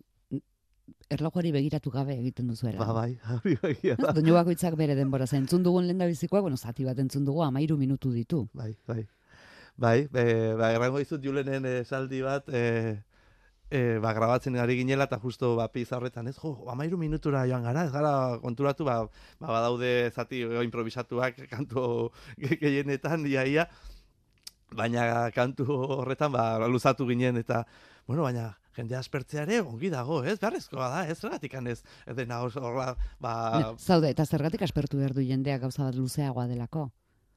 erlojuari 1.09 1.51
begiratu 1.53 1.91
gabe 1.93 2.13
egiten 2.17 2.47
duzu 2.47 2.67
era. 2.71 2.79
Ba, 2.81 2.93
bai, 2.93 3.17
hori 3.37 3.55
da. 3.95 4.11
Doinu 4.13 4.33
bakoitzak 4.37 4.75
bere 4.79 4.95
denbora 4.95 5.27
zen. 5.27 5.43
Entzun 5.45 5.63
dugun 5.63 5.87
lenda 5.87 6.07
bizikoa, 6.09 6.41
bueno, 6.41 6.57
zati 6.57 6.85
bat 6.85 6.99
entzun 6.99 7.25
dugu, 7.25 7.43
amairu 7.43 7.77
minutu 7.77 8.11
ditu. 8.13 8.47
Bai, 8.53 8.73
bai. 8.87 9.03
Bai, 9.77 10.07
be, 10.07 10.23
ba, 10.55 10.71
errango 10.71 11.01
dizut 11.01 11.21
Julenen 11.23 11.65
esaldi 11.67 12.21
bat, 12.23 12.47
e, 12.47 12.95
e, 13.69 13.97
ba, 13.99 14.13
grabatzen 14.15 14.55
ari 14.55 14.77
ginela, 14.79 15.03
eta 15.09 15.19
justo 15.19 15.49
ba, 15.57 15.67
pizza 15.73 15.97
horretan, 15.97 16.29
ez, 16.31 16.37
jo, 16.39 16.53
amairu 16.71 16.97
minutura 16.97 17.41
joan 17.49 17.65
gara, 17.67 17.83
ez 17.83 17.91
gara 17.91 18.39
konturatu, 18.39 18.87
ba, 18.87 19.01
ba, 19.41 19.47
badaude 19.49 20.09
zati 20.15 20.45
o, 20.47 20.63
improvisatuak 20.63 21.43
kantu 21.51 22.09
ge- 22.39 22.55
gehienetan, 22.61 23.27
ia, 23.27 23.43
ia, 23.45 23.67
baina 24.71 25.27
kantu 25.35 25.67
horretan, 25.99 26.31
ba, 26.31 26.55
luzatu 26.71 27.05
ginen, 27.11 27.35
eta, 27.43 27.65
bueno, 28.07 28.23
baina, 28.23 28.53
jende 28.75 28.95
aspertzea 28.99 29.43
ere 29.43 29.61
ongi 29.61 29.89
dago, 29.89 30.21
ez? 30.23 30.37
Beharrezkoa 30.41 30.89
da, 30.91 31.05
ez? 31.07 31.17
Zergatik 31.19 31.53
ez, 31.53 31.81
ez 32.05 32.15
dena 32.15 32.41
horra, 32.41 32.95
ba, 33.19 33.73
Zaude, 33.79 34.09
eta 34.09 34.25
zergatik 34.25 34.61
aspertu 34.61 34.97
behar 34.97 35.13
du 35.13 35.21
jendeak 35.21 35.61
gauza 35.61 35.83
bat 35.83 35.95
luzeagoa 35.95 36.47
delako. 36.47 36.89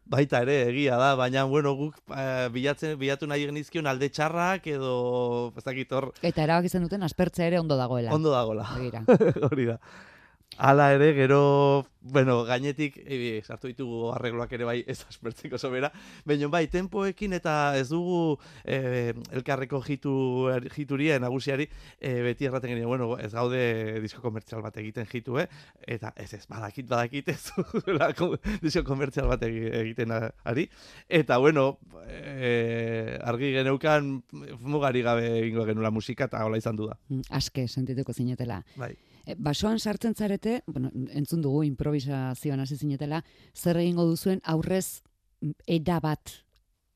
Baita 0.08 0.40
ere, 0.40 0.62
egia 0.70 0.96
da, 0.96 1.14
baina, 1.20 1.44
bueno, 1.44 1.74
guk 1.76 1.98
eh, 2.16 2.48
bilatzen, 2.52 2.94
bilatu 2.98 3.26
nahi 3.28 3.44
genizkion 3.44 3.86
alde 3.86 4.08
txarrak 4.08 4.66
edo, 4.66 5.52
ez 5.56 5.64
dakit 5.66 5.92
hor, 5.92 6.12
Eta 6.22 6.42
erabaki 6.46 6.70
zen 6.72 6.86
duten 6.86 7.02
aspertzea 7.04 7.46
ere 7.50 7.58
ondo 7.60 7.76
dagoela. 7.76 8.14
ondo 8.16 8.32
dagola. 8.32 8.64
Begira. 8.78 9.02
Hori 9.50 9.66
da. 9.66 9.76
Hala 10.56 10.92
ere, 10.92 11.12
gero, 11.14 11.86
bueno, 12.00 12.42
gainetik, 12.42 12.96
e, 13.06 13.40
sartu 13.46 13.68
ditugu 13.68 14.08
arregloak 14.10 14.50
ere 14.56 14.64
bai 14.66 14.80
ez 14.90 15.04
aspertzeko 15.06 15.58
sobera, 15.58 15.92
baina 16.26 16.48
bai, 16.50 16.64
tempoekin 16.72 17.36
eta 17.36 17.76
ez 17.78 17.84
dugu 17.92 18.40
e, 18.64 19.12
elkarreko 19.38 19.78
jitu, 19.86 20.14
jituria, 20.74 21.20
nagusiari, 21.22 21.68
e, 22.00 22.10
beti 22.26 22.48
erraten 22.48 22.72
genien, 22.72 22.88
bueno, 22.90 23.12
ez 23.22 23.30
gaude 23.36 24.00
disko 24.02 24.22
komertzial 24.24 24.64
bat 24.64 24.74
egiten 24.82 25.06
jitu, 25.06 25.38
eh? 25.38 25.46
Eta 25.86 26.10
ez 26.16 26.32
ez, 26.34 26.42
badakit, 26.50 26.88
badakit, 26.90 27.28
ez 27.28 27.52
disko 28.64 28.82
komertzial 28.88 29.28
bat 29.30 29.44
egi- 29.46 29.70
egiten 29.84 30.10
ari. 30.18 30.66
Eta, 31.06 31.38
bueno, 31.38 31.76
e, 32.08 33.14
argi 33.22 33.52
geneukan 33.60 34.10
mugari 34.66 35.06
gabe 35.06 35.28
egingo 35.44 35.68
genula 35.70 35.92
musika, 35.94 36.26
eta 36.26 36.42
hola 36.48 36.58
izan 36.58 36.74
du 36.82 36.88
da. 36.90 36.98
Mm, 37.12 37.28
Aske 37.38 37.68
sentituko 37.68 38.12
zinetela. 38.16 38.64
Bai. 38.74 38.96
E, 39.28 39.36
basoan 39.36 39.78
sartzen 39.78 40.14
zarete, 40.16 40.62
bueno, 40.66 40.90
entzun 41.12 41.42
dugu 41.44 41.62
improvisazioan 41.68 42.64
hasi 42.64 42.78
zinetela, 42.80 43.22
zer 43.54 43.76
egingo 43.82 44.06
duzuen 44.08 44.40
aurrez 44.44 45.02
mm, 45.42 45.52
era 45.66 45.98
bat 46.00 46.32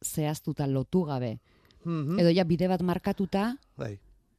zehaztuta 0.02 0.66
lotu 0.66 1.04
gabe. 1.10 1.36
Mhm. 1.84 2.18
Edo 2.22 2.32
ja 2.32 2.44
bide 2.48 2.70
bat 2.70 2.82
markatuta, 2.82 3.56
Bai. 3.76 3.98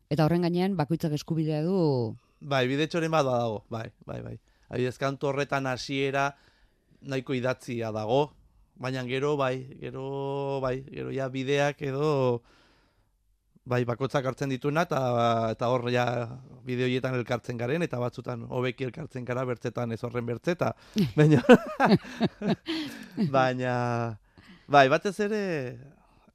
eta 0.09 0.25
horren 0.25 0.47
gainean 0.47 0.77
bakoitzak 0.77 1.13
eskubidea 1.13 1.61
du 1.63 2.15
Bai, 2.43 2.67
bidetxoren 2.67 3.11
bat 3.11 3.23
badago, 3.25 3.63
bai, 3.71 3.87
bai, 4.05 4.21
bai. 4.21 4.37
Adibidez, 4.67 4.97
kantu 4.99 5.29
horretan 5.29 5.67
hasiera 5.67 6.33
nahiko 7.01 7.35
idatzia 7.37 7.91
dago, 7.95 8.33
baina 8.75 9.03
gero, 9.07 9.37
bai, 9.37 9.77
gero, 9.79 10.59
bai, 10.63 10.81
gero 10.89 11.13
ja 11.15 11.29
bideak 11.29 11.81
edo, 11.81 12.41
bai, 13.65 13.83
bakotzak 13.87 14.25
hartzen 14.27 14.51
dituena, 14.51 14.83
eta, 14.87 14.99
eta 15.53 15.69
hor 15.71 15.87
ja 15.93 16.05
bideo 16.67 16.87
horietan 16.89 17.15
elkartzen 17.15 17.59
garen, 17.59 17.85
eta 17.85 17.99
batzutan 18.01 18.45
hobeki 18.49 18.89
elkartzen 18.89 19.25
gara 19.25 19.45
bertzetan 19.47 19.95
ez 19.95 20.01
horren 20.03 20.27
bertzeta, 20.27 20.73
baina, 21.19 21.41
baina, 23.31 23.75
bai, 24.67 24.87
batez 24.91 25.15
ere, 25.27 25.43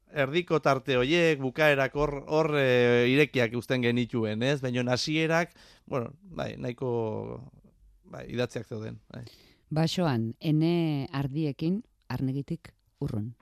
erdiko 0.08 0.60
tarte 0.64 0.96
hoiek, 0.96 1.40
bukaerak 1.42 1.96
hor, 1.96 2.14
hor 2.26 2.54
e, 2.56 3.08
irekiak 3.12 3.52
uzten 3.60 3.84
genituen, 3.84 4.42
ez? 4.42 4.58
Baina 4.64 4.86
hasierak, 4.94 5.52
bueno, 5.86 6.14
bai, 6.22 6.54
nahiko 6.56 6.90
bai, 8.08 8.24
idatziak 8.32 8.66
zeuden. 8.66 9.00
Bai. 9.12 9.26
basoan 9.70 10.32
ene 10.40 11.06
ardiekin 11.12 11.82
arnegitik 12.08 12.72
urrun. 13.04 13.34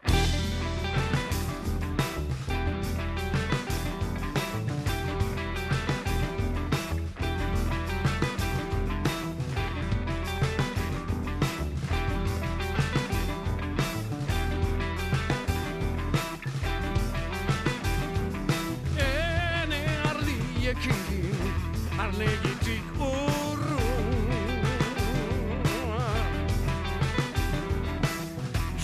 Arnegitik 22.07 22.87
urrun 23.03 24.11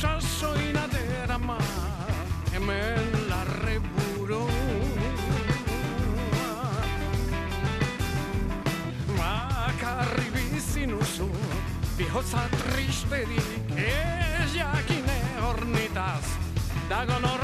Sasoina 0.01 0.87
derama 0.95 1.59
hemen 2.53 3.07
larreburu 3.31 4.43
Bakarri 9.19 10.29
bizi 10.35 10.87
nuzu 10.91 11.31
bihotza 11.99 12.43
tristerik 12.59 13.77
ez 13.77 14.51
jakine 14.59 15.21
hornitaz. 15.45 16.27
Dagon 16.91 17.25
oroiturik 17.25 17.42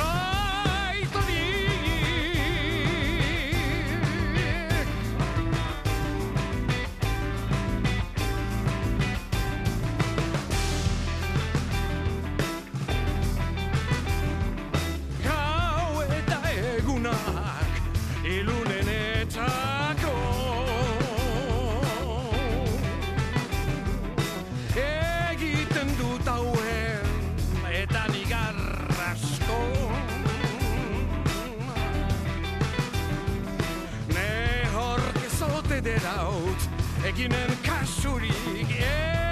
horkezote 35.79 35.83
deraut 35.83 36.69
eginen 37.07 37.51
kasurik 37.63 38.71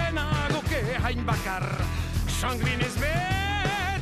enagoke 0.09 0.99
hain 1.03 1.25
bakar 1.27 1.67
sangrinez 2.29 2.95
betelik 3.01 3.96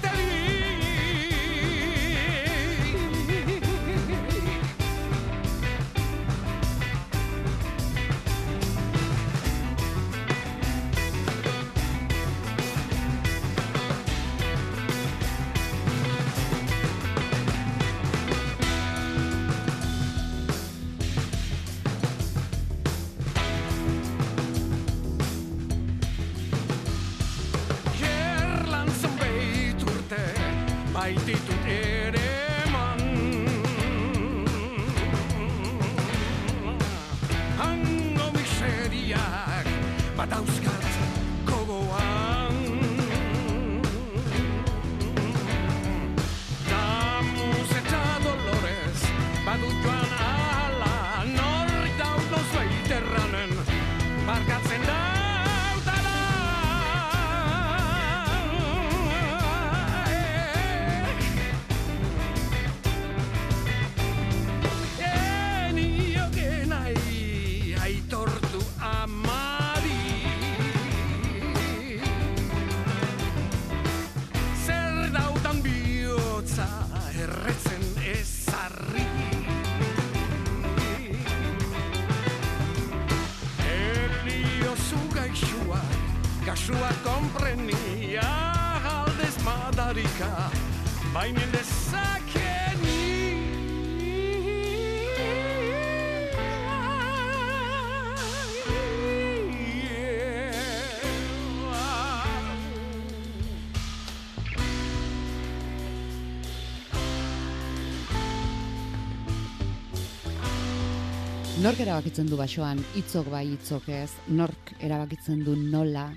Nork 111.62 111.78
erabakitzen 111.78 112.26
du 112.26 112.34
basoan, 112.34 112.80
hitzok 112.98 113.28
bai 113.30 113.44
hitzok 113.52 113.84
ez, 113.94 114.10
nork 114.26 114.72
erabakitzen 114.82 115.44
du 115.46 115.52
nola, 115.54 116.08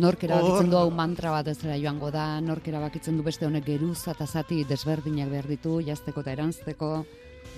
nork 0.00 0.22
erabakitzen 0.24 0.70
du 0.72 0.78
hau 0.80 0.88
mantra 0.88 1.34
bat 1.34 1.50
ez 1.52 1.58
dela 1.60 1.74
joango 1.76 2.08
da, 2.14 2.40
nork 2.40 2.64
erabakitzen 2.70 3.18
du 3.18 3.24
beste 3.26 3.44
honek 3.44 3.66
geruza 3.66 4.14
eta 4.14 4.24
zati 4.26 4.62
desberdinak 4.64 5.28
behar 5.28 5.48
ditu, 5.50 5.74
jazteko 5.84 6.24
eta 6.24 6.32
erantzteko. 6.32 6.88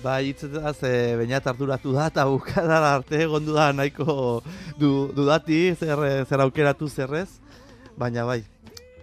Ba, 0.03 0.17
hitzetaz, 0.19 0.75
e, 0.83 0.91
bainat 1.21 1.47
arduratu 1.47 1.93
da, 1.95 2.09
eta 2.11 2.25
bukadar 2.27 2.83
arte 2.89 3.21
egondu 3.23 3.55
da 3.55 3.69
nahiko 3.71 4.41
du, 4.79 4.91
dudati, 5.15 5.61
zer, 5.79 6.03
zer 6.27 6.43
aukeratu 6.43 6.89
zerrez, 6.91 7.29
baina 7.95 8.25
bai. 8.27 8.41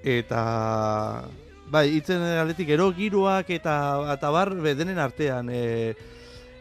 Eta, 0.04 0.42
bai, 1.72 1.86
hitzen 1.96 2.20
aldetik 2.42 2.68
gero 2.74 2.90
giroak 3.00 3.54
eta, 3.56 3.78
eta 4.18 4.34
bar, 4.36 4.52
denen 4.76 5.00
artean, 5.00 5.48
e, 5.48 5.96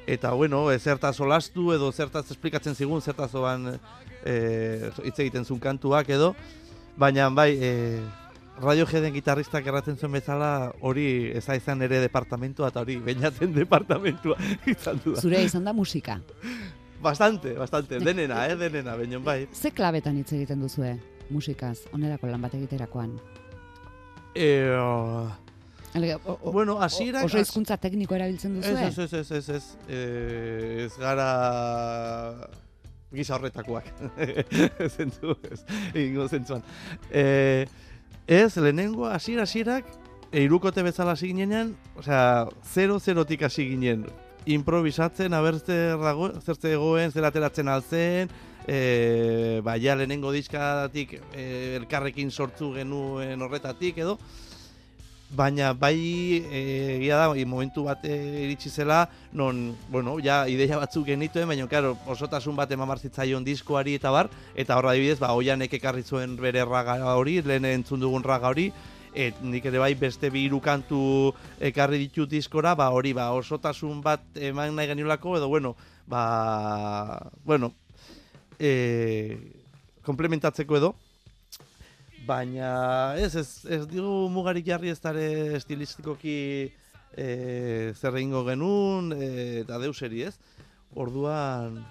eta 0.07 0.31
bueno, 0.33 0.71
e, 0.71 0.79
zertaz 0.79 1.19
olastu 1.19 1.71
edo 1.73 1.91
zertaz 1.91 2.29
esplikatzen 2.31 2.75
zigun, 2.75 3.01
zertaz 3.01 3.33
oban 3.35 3.79
e, 4.25 4.91
hitz 5.03 5.19
egiten 5.19 5.45
zuen 5.45 5.59
kantuak 5.59 6.09
edo, 6.09 6.35
baina 6.97 7.29
bai, 7.29 7.51
e, 7.59 7.71
Radioheaden 8.55 9.11
gitarristak 9.11 9.65
erraten 9.67 9.97
zuen 9.99 10.13
bezala 10.15 10.71
hori 10.79 11.31
eza 11.35 11.57
izan 11.59 11.81
ere 11.83 11.97
departamentua 11.99 12.69
eta 12.71 12.79
hori 12.85 12.95
bainatzen 13.03 13.51
departamentua 13.51 14.37
izan 14.71 15.01
du. 15.03 15.15
Zure 15.19 15.41
izan 15.43 15.65
da 15.67 15.73
musika. 15.75 16.21
Bastante, 17.03 17.51
bastante, 17.59 17.99
denena, 17.99 18.45
eh, 18.47 18.55
denena, 18.55 18.95
baina 18.95 19.19
bai. 19.19 19.41
Ze 19.53 19.71
klabetan 19.75 20.15
hitz 20.21 20.31
egiten 20.37 20.61
duzue 20.63 20.93
musikaz, 21.29 21.81
onerako 21.91 22.27
lan 22.31 22.41
bat 22.47 22.53
egiterakoan? 22.55 23.17
E, 24.33 24.47
o- 24.79 25.27
bueno, 26.51 26.77
hasierak... 26.81 27.25
Oso 27.25 27.39
hizkuntza 27.39 27.77
tekniko 27.81 28.15
erabiltzen 28.15 28.59
duzue? 28.59 28.87
Ez, 28.87 28.97
ez, 28.99 29.13
ez, 29.13 29.31
ez, 29.31 29.49
ez, 29.49 29.63
eh, 29.87 30.85
ez 30.85 30.93
gara 30.99 31.29
gisa 33.15 33.35
horretakoak. 33.37 33.91
Zentzu, 34.95 35.37
ez, 35.51 35.61
egingo 35.93 36.27
zentzuan. 36.27 36.63
Eh, 37.11 37.65
ez, 38.27 38.55
lehenengo, 38.57 39.07
hasiera 39.07 39.47
hasierak 39.47 39.87
e, 40.31 40.43
irukote 40.43 40.83
bezala 40.83 41.15
hasi 41.15 41.29
ginenean, 41.31 41.75
osea, 41.97 42.47
zero 42.73 42.99
zerotik 42.99 43.45
hasi 43.47 43.69
ginen. 43.69 44.05
Improvisatzen, 44.45 45.33
aber 45.33 45.59
zer 45.59 45.97
dago, 45.97 46.29
zer 46.43 47.25
ateratzen 47.25 47.69
altzen, 47.71 48.33
e, 48.67 49.61
ba, 49.63 49.77
ja 49.81 49.95
lehenengo 49.95 50.33
diskatik 50.35 51.15
e, 51.33 51.77
elkarrekin 51.79 52.31
sortu 52.31 52.73
genuen 52.75 53.41
horretatik 53.41 53.97
edo, 54.03 54.19
baina 55.29 55.73
bai 55.73 56.43
e, 56.51 56.97
egia 56.97 57.17
da 57.17 57.45
momentu 57.45 57.83
bat 57.83 58.03
e, 58.05 58.43
iritsi 58.45 58.69
zela 58.69 59.09
non 59.33 59.75
bueno 59.89 60.17
ja 60.21 60.47
ideia 60.47 60.77
batzuk 60.77 61.05
genituen 61.05 61.47
baina 61.47 61.67
claro 61.67 61.97
osotasun 62.05 62.55
bat 62.55 62.71
eman 62.71 62.87
bar 62.87 62.99
zitzaion 62.99 63.43
diskoari 63.43 63.95
eta 63.95 64.11
bar 64.11 64.29
eta 64.55 64.77
horra 64.77 64.91
adibidez 64.91 65.19
ba 65.19 65.33
oianek 65.33 65.73
ekarri 65.73 66.03
zuen 66.03 66.35
bere 66.37 66.65
raga 66.65 67.15
hori 67.15 67.41
lehen 67.41 67.65
entzun 67.65 67.99
dugun 67.99 68.23
raga 68.23 68.47
hori 68.47 68.71
et 69.15 69.41
nik 69.41 69.65
ere 69.65 69.79
bai 69.79 69.93
beste 69.95 70.29
bi 70.29 70.45
hiru 70.45 70.59
kantu 70.61 71.33
ekarri 71.59 71.97
ditut 71.97 72.29
diskora 72.29 72.75
ba 72.75 72.91
hori 72.91 73.13
ba 73.13 73.31
osotasun 73.31 74.01
bat 74.01 74.21
eman 74.35 74.75
nahi 74.75 74.87
geniolako 74.87 75.37
edo 75.37 75.47
bueno 75.47 75.75
ba 76.07 77.31
bueno 77.43 77.73
e, 78.59 79.37
komplementatzeko 80.03 80.77
edo 80.77 80.95
Baina 82.25 83.13
ez, 83.21 83.35
ez, 83.35 83.49
ez 83.69 83.83
digu 83.89 84.29
mugarik 84.33 84.65
jarri 84.65 84.89
ez 84.89 84.99
dare 85.01 85.25
estilistikoki 85.59 86.37
e, 87.13 87.27
zer 87.93 88.17
egingo 88.17 88.43
genuen, 88.47 89.11
e, 89.13 89.29
eta 89.61 89.77
deuseri 89.83 90.25
ez. 90.29 90.33
Orduan, 90.95 91.81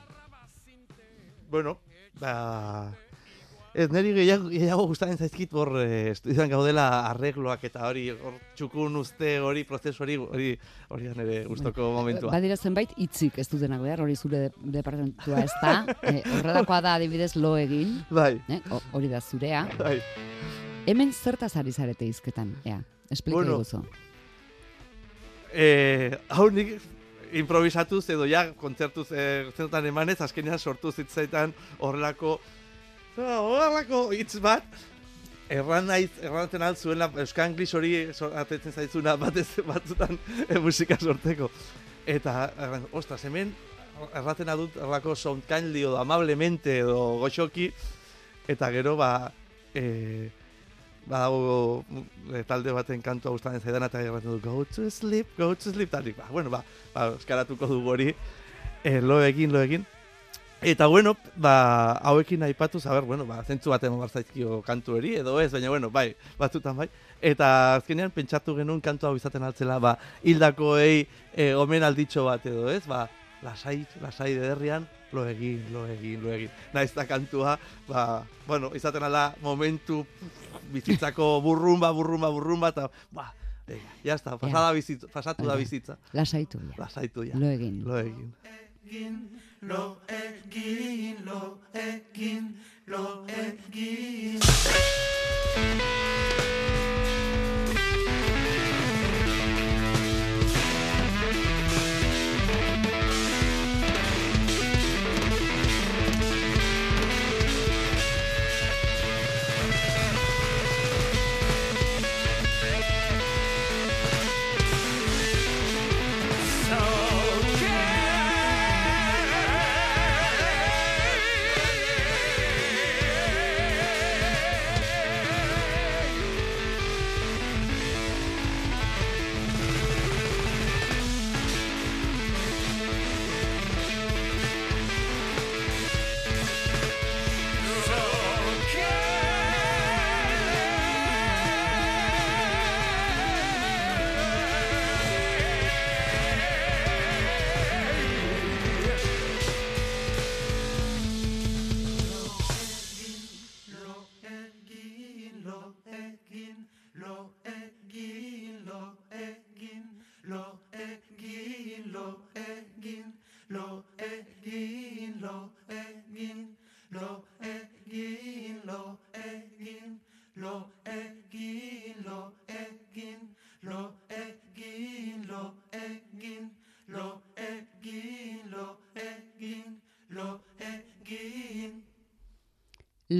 bueno, 1.50 1.78
ba, 2.18 2.34
ez 3.74 3.88
niri 3.90 4.12
gehiago, 4.14 4.48
gehiago 4.52 4.84
gustatzen 4.86 5.18
zaizkit 5.18 5.52
hor 5.58 5.72
e, 5.82 6.10
estudioan 6.12 6.48
gaudela 6.52 6.84
arregloak 7.10 7.64
eta 7.66 7.88
hori 7.88 8.04
hor 8.14 8.36
txukun 8.54 8.96
uste 9.00 9.32
hori 9.42 9.64
prozesu 9.66 10.04
hori 10.04 10.14
hori 10.22 10.52
hori 10.94 11.08
da 11.10 11.14
nire 11.18 11.40
gustoko 11.50 11.88
momentua. 11.96 12.30
Badira 12.30 12.56
zenbait 12.56 12.92
hitzik 12.96 13.38
ez 13.42 13.48
dutenak 13.50 13.82
behar, 13.82 14.00
hori 14.06 14.14
zure 14.16 14.44
de- 14.46 14.52
departamentua 14.78 15.42
ez 15.42 15.50
da. 15.62 15.74
e, 16.02 16.22
horrelakoa 16.36 16.80
da 16.86 16.94
adibidez 17.00 17.34
lo 17.36 17.56
egin, 17.58 17.96
Bai, 18.10 18.36
eh? 18.48 18.60
ho- 18.70 18.82
hori 18.92 19.08
da 19.10 19.20
zurea. 19.20 19.66
bai. 19.78 19.98
Hemen 20.86 21.12
zertaz 21.12 21.56
ari 21.56 21.72
zarete 21.72 22.04
hizketan, 22.06 22.54
ea. 22.64 22.78
Esplika 23.10 23.36
Bueno, 23.42 23.54
iguzu. 23.58 23.82
Eh, 25.54 26.10
hau 26.34 26.48
nik 26.50 26.76
improvisatuz 27.34 28.02
edo 28.10 28.26
ja 28.26 28.48
kontzertuz 28.58 29.08
eh, 29.14 29.46
zertan 29.56 29.86
emanez, 29.86 30.20
azkenean 30.22 30.58
sortu 30.58 30.90
zitzaitan 30.92 31.52
horrelako 31.78 32.38
ah, 33.18 33.38
horrelako 33.40 34.08
hitz 34.12 34.38
bat 34.42 34.64
erran 35.52 35.86
naiz, 35.86 36.10
erraten 36.24 36.62
altzuela 36.64 37.10
Euskal 37.20 37.50
Anglis 37.50 37.74
hori 37.76 37.92
atetzen 38.40 38.72
zaizuna 38.72 39.16
batez 39.20 39.48
batzutan 39.66 40.18
eh, 40.48 40.58
musika 40.58 40.96
sorteko. 41.00 41.50
Eta, 42.06 42.50
erran, 42.58 42.86
ostras, 42.92 43.22
hemen 43.28 43.52
erraten 44.14 44.50
adut 44.50 44.76
errako 44.76 45.14
sound 45.14 45.44
kindly 45.48 45.84
edo 45.84 45.98
amablemente 46.00 46.78
edo 46.80 47.18
goxoki, 47.20 47.70
eta 48.48 48.70
gero 48.74 48.96
ba, 48.96 49.10
eh, 49.74 50.30
badago 51.06 51.84
e, 52.32 52.42
talde 52.48 52.72
baten 52.72 53.02
kantua 53.04 53.34
gustatzen 53.34 53.60
zaidan 53.60 53.84
eta 53.86 54.00
erraten 54.00 54.32
du 54.32 54.40
go 54.40 54.64
to 54.64 54.88
sleep, 54.90 55.36
go 55.36 55.52
to 55.54 55.72
sleep, 55.72 55.92
eta 55.92 56.00
nik, 56.04 56.16
ba, 56.16 56.28
bueno, 56.32 56.50
ba, 56.50 56.64
ba, 56.94 57.10
eskaratuko 57.18 57.68
dugu 57.68 57.92
hori, 57.94 58.14
e, 58.82 59.00
lo 59.00 59.20
egin, 59.22 59.52
lo 59.52 59.62
egin. 59.62 59.84
Eta 60.64 60.86
bueno, 60.86 61.14
ba, 61.36 61.92
hauekin 62.00 62.42
aipatu, 62.42 62.80
ber, 62.80 63.04
bueno, 63.04 63.26
ba, 63.26 63.42
zentzu 63.44 63.68
bat 63.68 63.82
eman 63.84 64.00
barzaizkio 64.00 64.62
kantu 64.64 64.94
hori, 64.96 65.14
edo 65.20 65.38
ez, 65.40 65.50
baina 65.52 65.68
bueno, 65.68 65.90
bai, 65.90 66.14
batzutan 66.38 66.76
bai. 66.76 66.88
Eta 67.20 67.74
azkenean 67.74 68.10
pentsatu 68.10 68.54
genuen 68.56 68.80
kantu 68.80 69.06
hau 69.06 69.16
izaten 69.16 69.44
altzela, 69.44 69.78
ba, 69.78 69.98
hildakoei 70.24 71.04
e, 71.36 71.52
omen 71.52 71.84
alditxo 71.84 72.24
bat 72.30 72.46
edo 72.48 72.70
ez, 72.72 72.80
ba, 72.88 73.04
lasai, 73.44 73.84
lasai 74.00 74.32
derrian, 74.40 74.88
lo 75.12 75.28
egin, 75.28 75.60
lo 75.70 75.84
egin, 75.86 76.24
lo 76.24 76.32
egin. 76.32 76.50
Naiz 76.72 76.94
da 76.96 77.04
kantua, 77.04 77.58
ba, 77.86 78.24
bueno, 78.48 78.72
izaten 78.74 79.04
ala 79.04 79.34
momentu 79.44 80.06
bizitzako 80.72 81.42
burrumba, 81.44 81.92
burrumba, 81.92 82.32
burrumba, 82.32 82.72
eta, 82.72 82.88
ba, 83.12 83.34
ya 84.02 84.14
está, 84.14 84.38
pasada 84.38 84.72
bizitza, 84.72 85.08
pasatu 85.08 85.44
da 85.44 85.54
Bai. 85.54 85.64
bizitza. 85.64 85.98
Lasaitu 86.12 86.58
ja. 86.58 86.74
Lasaitu 86.76 87.24
ja. 87.24 87.36
Lo 87.36 87.48
egin. 87.48 87.84
Lo 87.84 87.98
egin. 87.98 88.32
lo 88.90 89.34
lo 89.66 90.00
egin, 90.08 91.24
lo 91.24 91.58
egin, 91.72 92.60
lo 92.86 93.26
egin. 93.28 95.03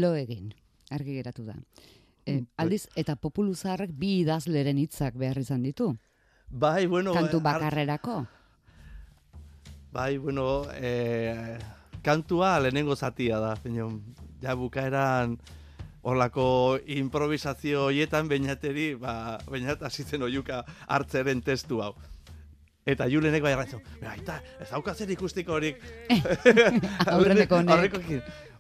Lo 0.05 0.13
egin, 0.21 0.53
argi 0.93 1.17
geratu 1.17 1.49
da. 1.49 1.57
E, 2.29 2.39
aldiz, 2.61 2.85
eta 2.97 3.17
populu 3.17 3.55
zaharrek 3.57 3.93
bi 3.97 4.19
idazleren 4.23 4.79
hitzak 4.81 5.17
behar 5.21 5.39
izan 5.41 5.65
ditu. 5.65 5.91
Bai, 6.49 6.87
bueno... 6.87 7.13
Kantu 7.17 7.41
ar- 7.41 7.47
bakarrerako. 7.49 8.17
Bai, 9.95 10.19
bueno, 10.19 10.65
e, 10.77 11.59
kantua 12.05 12.59
lehenengo 12.61 12.97
zatia 12.97 13.39
da, 13.41 13.55
baina 13.65 13.89
ja 14.43 14.57
bukaeran 14.59 15.37
horlako 16.05 16.47
improvisazio 16.99 17.87
hoietan 17.89 18.29
bainateri, 18.29 18.91
ba, 19.01 19.39
bainat 19.49 19.83
hasi 19.87 20.05
zen 20.05 20.27
oiuka 20.27 20.65
hartzeren 20.87 21.41
testu 21.47 21.81
hau. 21.81 21.95
Eta 22.85 23.07
Julenek 23.09 23.41
bai 23.41 23.53
errantzu, 23.55 23.79
baita, 24.03 24.43
ez 24.61 24.69
dauka 24.69 24.93
zer 24.95 25.09
ikustiko 25.15 25.55
horik. 25.57 25.79
Aurreneko 27.15 27.57
honek. 27.63 27.95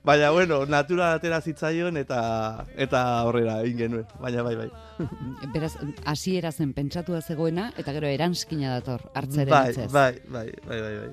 Baina, 0.04 0.30
bueno, 0.36 0.66
natural 0.68 1.16
atera 1.16 1.40
zitzaion 1.40 1.96
eta 1.96 2.64
eta 2.76 3.22
horrera 3.24 3.58
egin 3.64 3.78
genuen. 3.82 4.06
Baina, 4.20 4.42
bai, 4.44 4.54
bai. 4.56 4.68
Beraz, 5.54 5.74
hasiera 6.08 6.52
zen 6.52 6.72
pentsatua 6.76 7.20
zegoena, 7.20 7.72
eta 7.76 7.92
gero 7.96 8.08
eranskina 8.08 8.74
dator, 8.78 9.00
hartzeren 9.14 9.52
bai, 9.52 9.70
hitzez. 9.70 9.92
bai, 9.92 10.20
bai, 10.28 10.48
bai, 10.68 10.80
bai, 10.80 10.96
bai. 11.04 11.12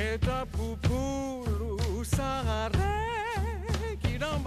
Eta 0.00 0.44
pupulu 0.52 2.04
zaharrek 2.04 4.00
iran 4.14 4.44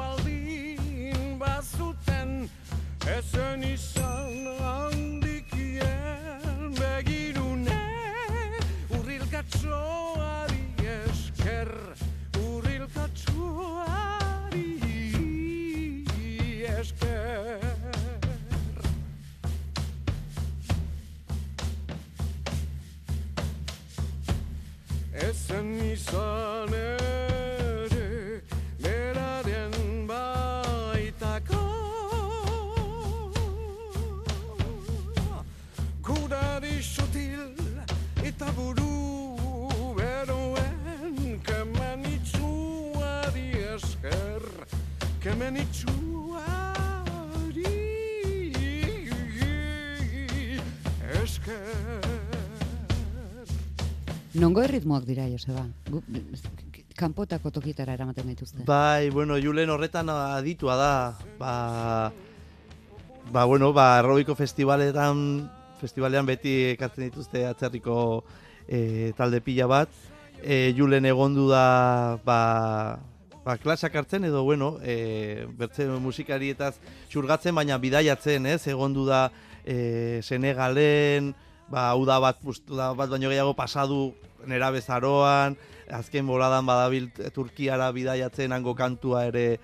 Esen 3.07 3.61
insan 3.63 4.47
Nongo 54.43 54.59
erritmoak 54.59 55.05
dira, 55.07 55.23
Joseba? 55.31 55.63
Kanpotako 56.99 57.51
tokitara 57.55 57.93
eramaten 57.95 58.27
gaituzte. 58.27 58.65
Bai, 58.67 59.09
bueno, 59.09 59.37
Julen 59.39 59.71
horretan 59.71 60.09
aditua 60.11 60.75
da. 60.75 60.95
Ba, 61.39 61.53
ba 63.31 63.45
bueno, 63.47 63.71
ba, 63.71 63.93
aerobiko 64.01 64.35
festivaletan, 64.35 65.21
festivalean 65.79 66.27
beti 66.27 66.57
ekartzen 66.73 67.07
dituzte 67.07 67.45
atzerriko 67.47 67.95
e, 68.67 69.13
talde 69.15 69.39
pila 69.45 69.69
bat. 69.71 69.95
E, 70.43 70.73
Julen 70.75 71.07
egondu 71.07 71.47
da, 71.47 72.19
ba, 72.27 72.99
ba, 73.45 73.57
klasak 73.63 73.95
hartzen 73.95 74.27
edo, 74.27 74.43
bueno, 74.43 74.73
e, 74.83 75.47
bertze 75.55 75.87
musikarietaz 76.03 76.75
xurgatzen, 77.13 77.55
baina 77.55 77.79
bidaiatzen, 77.79 78.51
ez? 78.51 78.59
Egondu 78.75 79.07
da 79.07 79.29
e, 79.63 80.19
Senegalen, 80.19 81.31
ba, 81.69 81.93
uda 81.95 82.19
bat, 82.19 82.39
uda 82.43 82.93
bat 82.97 83.09
baino 83.09 83.29
gehiago 83.29 83.55
pasadu 83.55 84.13
nera 84.47 84.71
bezaroan, 84.71 85.57
azken 85.91 86.27
boladan 86.27 86.65
badabil 86.65 87.09
Turkiara 87.33 87.91
bidaiatzen 87.95 88.51
hango 88.51 88.75
kantua 88.75 89.25
ere 89.29 89.59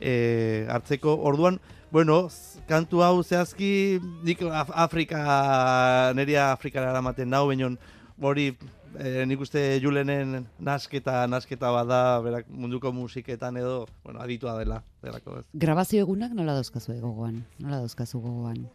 e, 0.00 0.66
hartzeko. 0.70 1.16
Orduan, 1.26 1.60
bueno, 1.90 2.28
kantu 2.68 3.02
hau 3.02 3.22
zehazki 3.22 4.00
nik 4.24 4.42
Af 4.42 4.70
Afrika, 4.74 6.12
neria 6.14 6.52
Afrikara 6.52 6.90
eramaten 6.90 7.30
nau, 7.30 7.46
baina 7.48 7.72
hori 8.20 8.50
e, 8.98 9.24
nik 9.26 9.40
uste 9.40 9.62
Julenen 9.82 10.46
nasketa, 10.58 11.24
nasketa 11.30 11.72
bada, 11.74 12.20
berak 12.24 12.48
munduko 12.48 12.92
musiketan 12.92 13.56
edo, 13.56 13.86
bueno, 14.04 14.20
aditua 14.20 14.58
dela, 14.58 14.82
delako 15.02 15.40
ez. 15.40 15.46
Grabazio 15.54 16.04
egunak 16.06 16.34
nola 16.36 16.54
dauzkazu 16.58 16.98
gogoan? 17.00 17.42
Nola 17.58 17.82
dauzkazu 17.82 18.20
gogoan? 18.20 18.68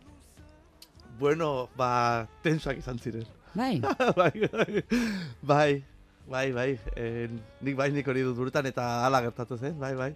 Bueno, 1.20 1.70
ba, 1.78 2.28
tensoak 2.44 2.80
izan 2.82 3.00
ziren. 3.00 3.26
Bai, 3.56 3.80
bai, 4.20 4.32
bai, 4.52 4.84
bai, 5.42 5.84
bai, 6.28 6.48
bai, 6.52 6.70
eh, 6.96 7.30
nik 7.64 7.78
bai 7.80 7.90
nik 7.96 8.08
hori 8.08 8.26
dut 8.26 8.36
burutan 8.36 8.68
eta 8.68 9.06
hala 9.06 9.22
gertatu 9.24 9.58
zen, 9.58 9.78
bai, 9.80 9.94
bai. 9.96 10.12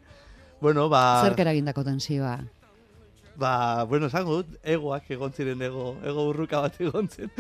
Bueno, 0.59 0.89
ba, 0.91 1.21
zerk 1.23 1.39
eragindako 1.39 1.85
tensioa. 1.88 2.39
ba, 3.39 3.85
bueno, 3.88 4.09
esango 4.12 4.41
dut, 4.41 4.57
egoak 4.63 5.07
egon 5.15 5.31
ziren 5.31 5.62
ego, 5.63 5.93
ego 6.03 6.27
urruka 6.33 6.59
bat 6.65 6.81
egon 6.83 7.07
zen. 7.07 7.31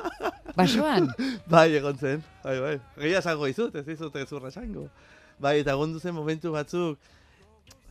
Basoan? 0.56 1.10
bai, 1.46 1.68
egon 1.76 1.98
zen, 2.00 2.24
bai, 2.44 2.56
bai. 2.64 2.74
Gehiago 2.96 3.20
esango 3.20 3.52
izut, 3.52 3.76
ez 3.76 3.86
izut 3.92 4.16
ezurra 4.16 4.48
esango. 4.48 4.88
Bai, 5.38 5.58
eta 5.60 5.76
egon 5.76 5.98
zen 6.00 6.16
momentu 6.16 6.56
batzuk, 6.56 7.12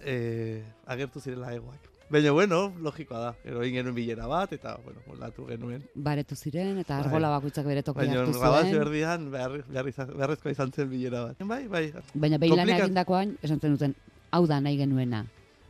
eh, 0.01 0.63
agertu 0.89 1.21
zirela 1.21 1.53
egoak. 1.53 1.90
Baina, 2.11 2.31
bueno, 2.35 2.73
logikoa 2.83 3.19
da. 3.19 3.29
Gero 3.43 3.61
egin 3.63 3.77
genuen 3.79 3.95
bilera 3.95 4.25
bat, 4.27 4.51
eta, 4.51 4.73
bueno, 4.83 4.99
moldatu 5.07 5.45
genuen. 5.47 5.85
Baretu 5.95 6.35
ziren, 6.35 6.77
eta 6.81 6.97
Bai. 6.97 7.05
argola 7.05 7.29
bakoitzak 7.37 7.65
bere 7.65 7.83
tokia 7.87 8.03
Baina, 8.03 8.21
hartu 8.25 8.33
zuen. 8.39 8.75
erdian, 8.81 9.29
behar, 9.31 9.53
behar 9.67 9.85
beharrezkoa 10.17 10.51
izan 10.51 10.73
zen 10.75 10.89
bilera 10.91 11.21
bat. 11.29 11.39
Bai, 11.47 11.67
bai, 11.67 11.93
Baina 12.13 12.37
behin 12.37 12.55
Komplikat- 12.57 12.83
egindakoan, 12.83 13.37
esan 13.41 13.59
duten, 13.63 13.95
hau 14.31 14.45
da 14.47 14.59
nahi 14.59 14.75
genuena. 14.77 15.25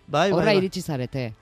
bai, 0.07 0.31
Horra 0.31 0.45
bai, 0.45 0.55
bai. 0.55 0.57
iritsi 0.63 0.81
zarete. 0.81 1.33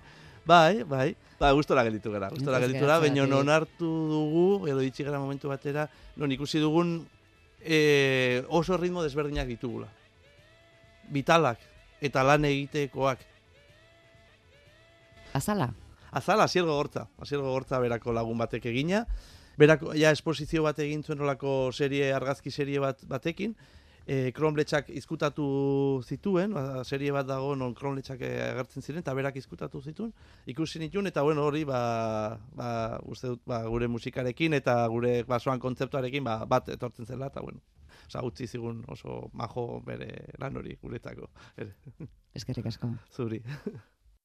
Bai, 0.46 0.84
bai. 0.84 1.16
Ba, 1.40 1.54
gustora 1.54 1.84
gelditu 1.84 2.12
gara. 2.12 2.28
Gustora 2.30 2.60
gelditu 2.60 2.84
gara, 2.86 3.00
baina 3.00 3.26
non 3.26 3.48
hartu 3.50 3.86
dugu, 4.12 4.68
edo 4.68 4.82
itxi 4.82 5.04
gara 5.04 5.18
momentu 5.20 5.48
batera, 5.48 5.88
non 6.18 6.30
ikusi 6.32 6.60
dugun 6.60 7.08
e, 7.64 8.44
oso 8.50 8.76
ritmo 8.76 9.02
desberdinak 9.02 9.48
ditugula. 9.48 9.88
Vitalak 11.10 11.58
eta 12.02 12.24
lan 12.24 12.44
egitekoak. 12.46 13.20
Azala? 15.34 15.74
Azala, 16.12 16.46
asiergo 16.46 16.74
gortza. 16.76 17.08
Asiergo 17.22 17.52
gortza 17.52 17.80
berako 17.80 18.13
lagun 18.13 18.38
batek 18.38 18.65
egina. 18.72 19.06
Berako, 19.60 19.94
ja, 19.94 20.12
esposizio 20.15 20.63
bat 20.63 20.80
egin 20.80 21.04
zuen 21.04 21.22
olako 21.22 21.72
serie, 21.76 22.13
argazki 22.15 22.52
serie 22.52 22.80
bat 22.80 23.04
batekin. 23.08 23.56
E, 24.10 24.32
kronbletxak 24.34 24.88
izkutatu 24.98 25.46
zituen, 26.02 26.56
ba, 26.56 26.84
serie 26.88 27.12
bat 27.13 27.28
dago 27.30 27.52
non 27.60 27.76
kronbletxak 27.78 28.24
eh, 28.26 28.32
agertzen 28.48 28.82
ziren, 28.82 29.04
eta 29.04 29.13
berak 29.13 29.36
izkutatu 29.38 29.84
zituen, 29.86 30.10
ikusi 30.50 30.82
nituen, 30.82 31.06
eta 31.12 31.22
bueno, 31.22 31.44
hori, 31.46 31.62
ba, 31.70 32.39
ba, 32.58 32.70
uste 33.06 33.36
dut, 33.36 33.44
ba, 33.46 33.60
gure 33.70 33.92
musikarekin 33.92 34.58
eta 34.58 34.80
gure 34.89 35.20
basoan 35.30 35.62
kontzeptuarekin, 35.62 36.26
ba, 36.26 36.39
bat 36.50 36.74
etortzen 36.74 37.06
zela, 37.06 37.30
eta 37.30 37.44
bueno, 37.46 37.62
Osa, 38.10 38.24
utzi 38.26 38.48
zigun 38.50 38.82
oso 38.89 39.30
majo 39.38 39.84
bere 39.86 40.10
lan 40.42 40.58
hori 40.58 40.74
guretzako. 40.82 41.30
Ere, 41.62 41.76
Eskerrik 42.34 42.65
asko. 42.72 42.89
zuri. 43.13 43.44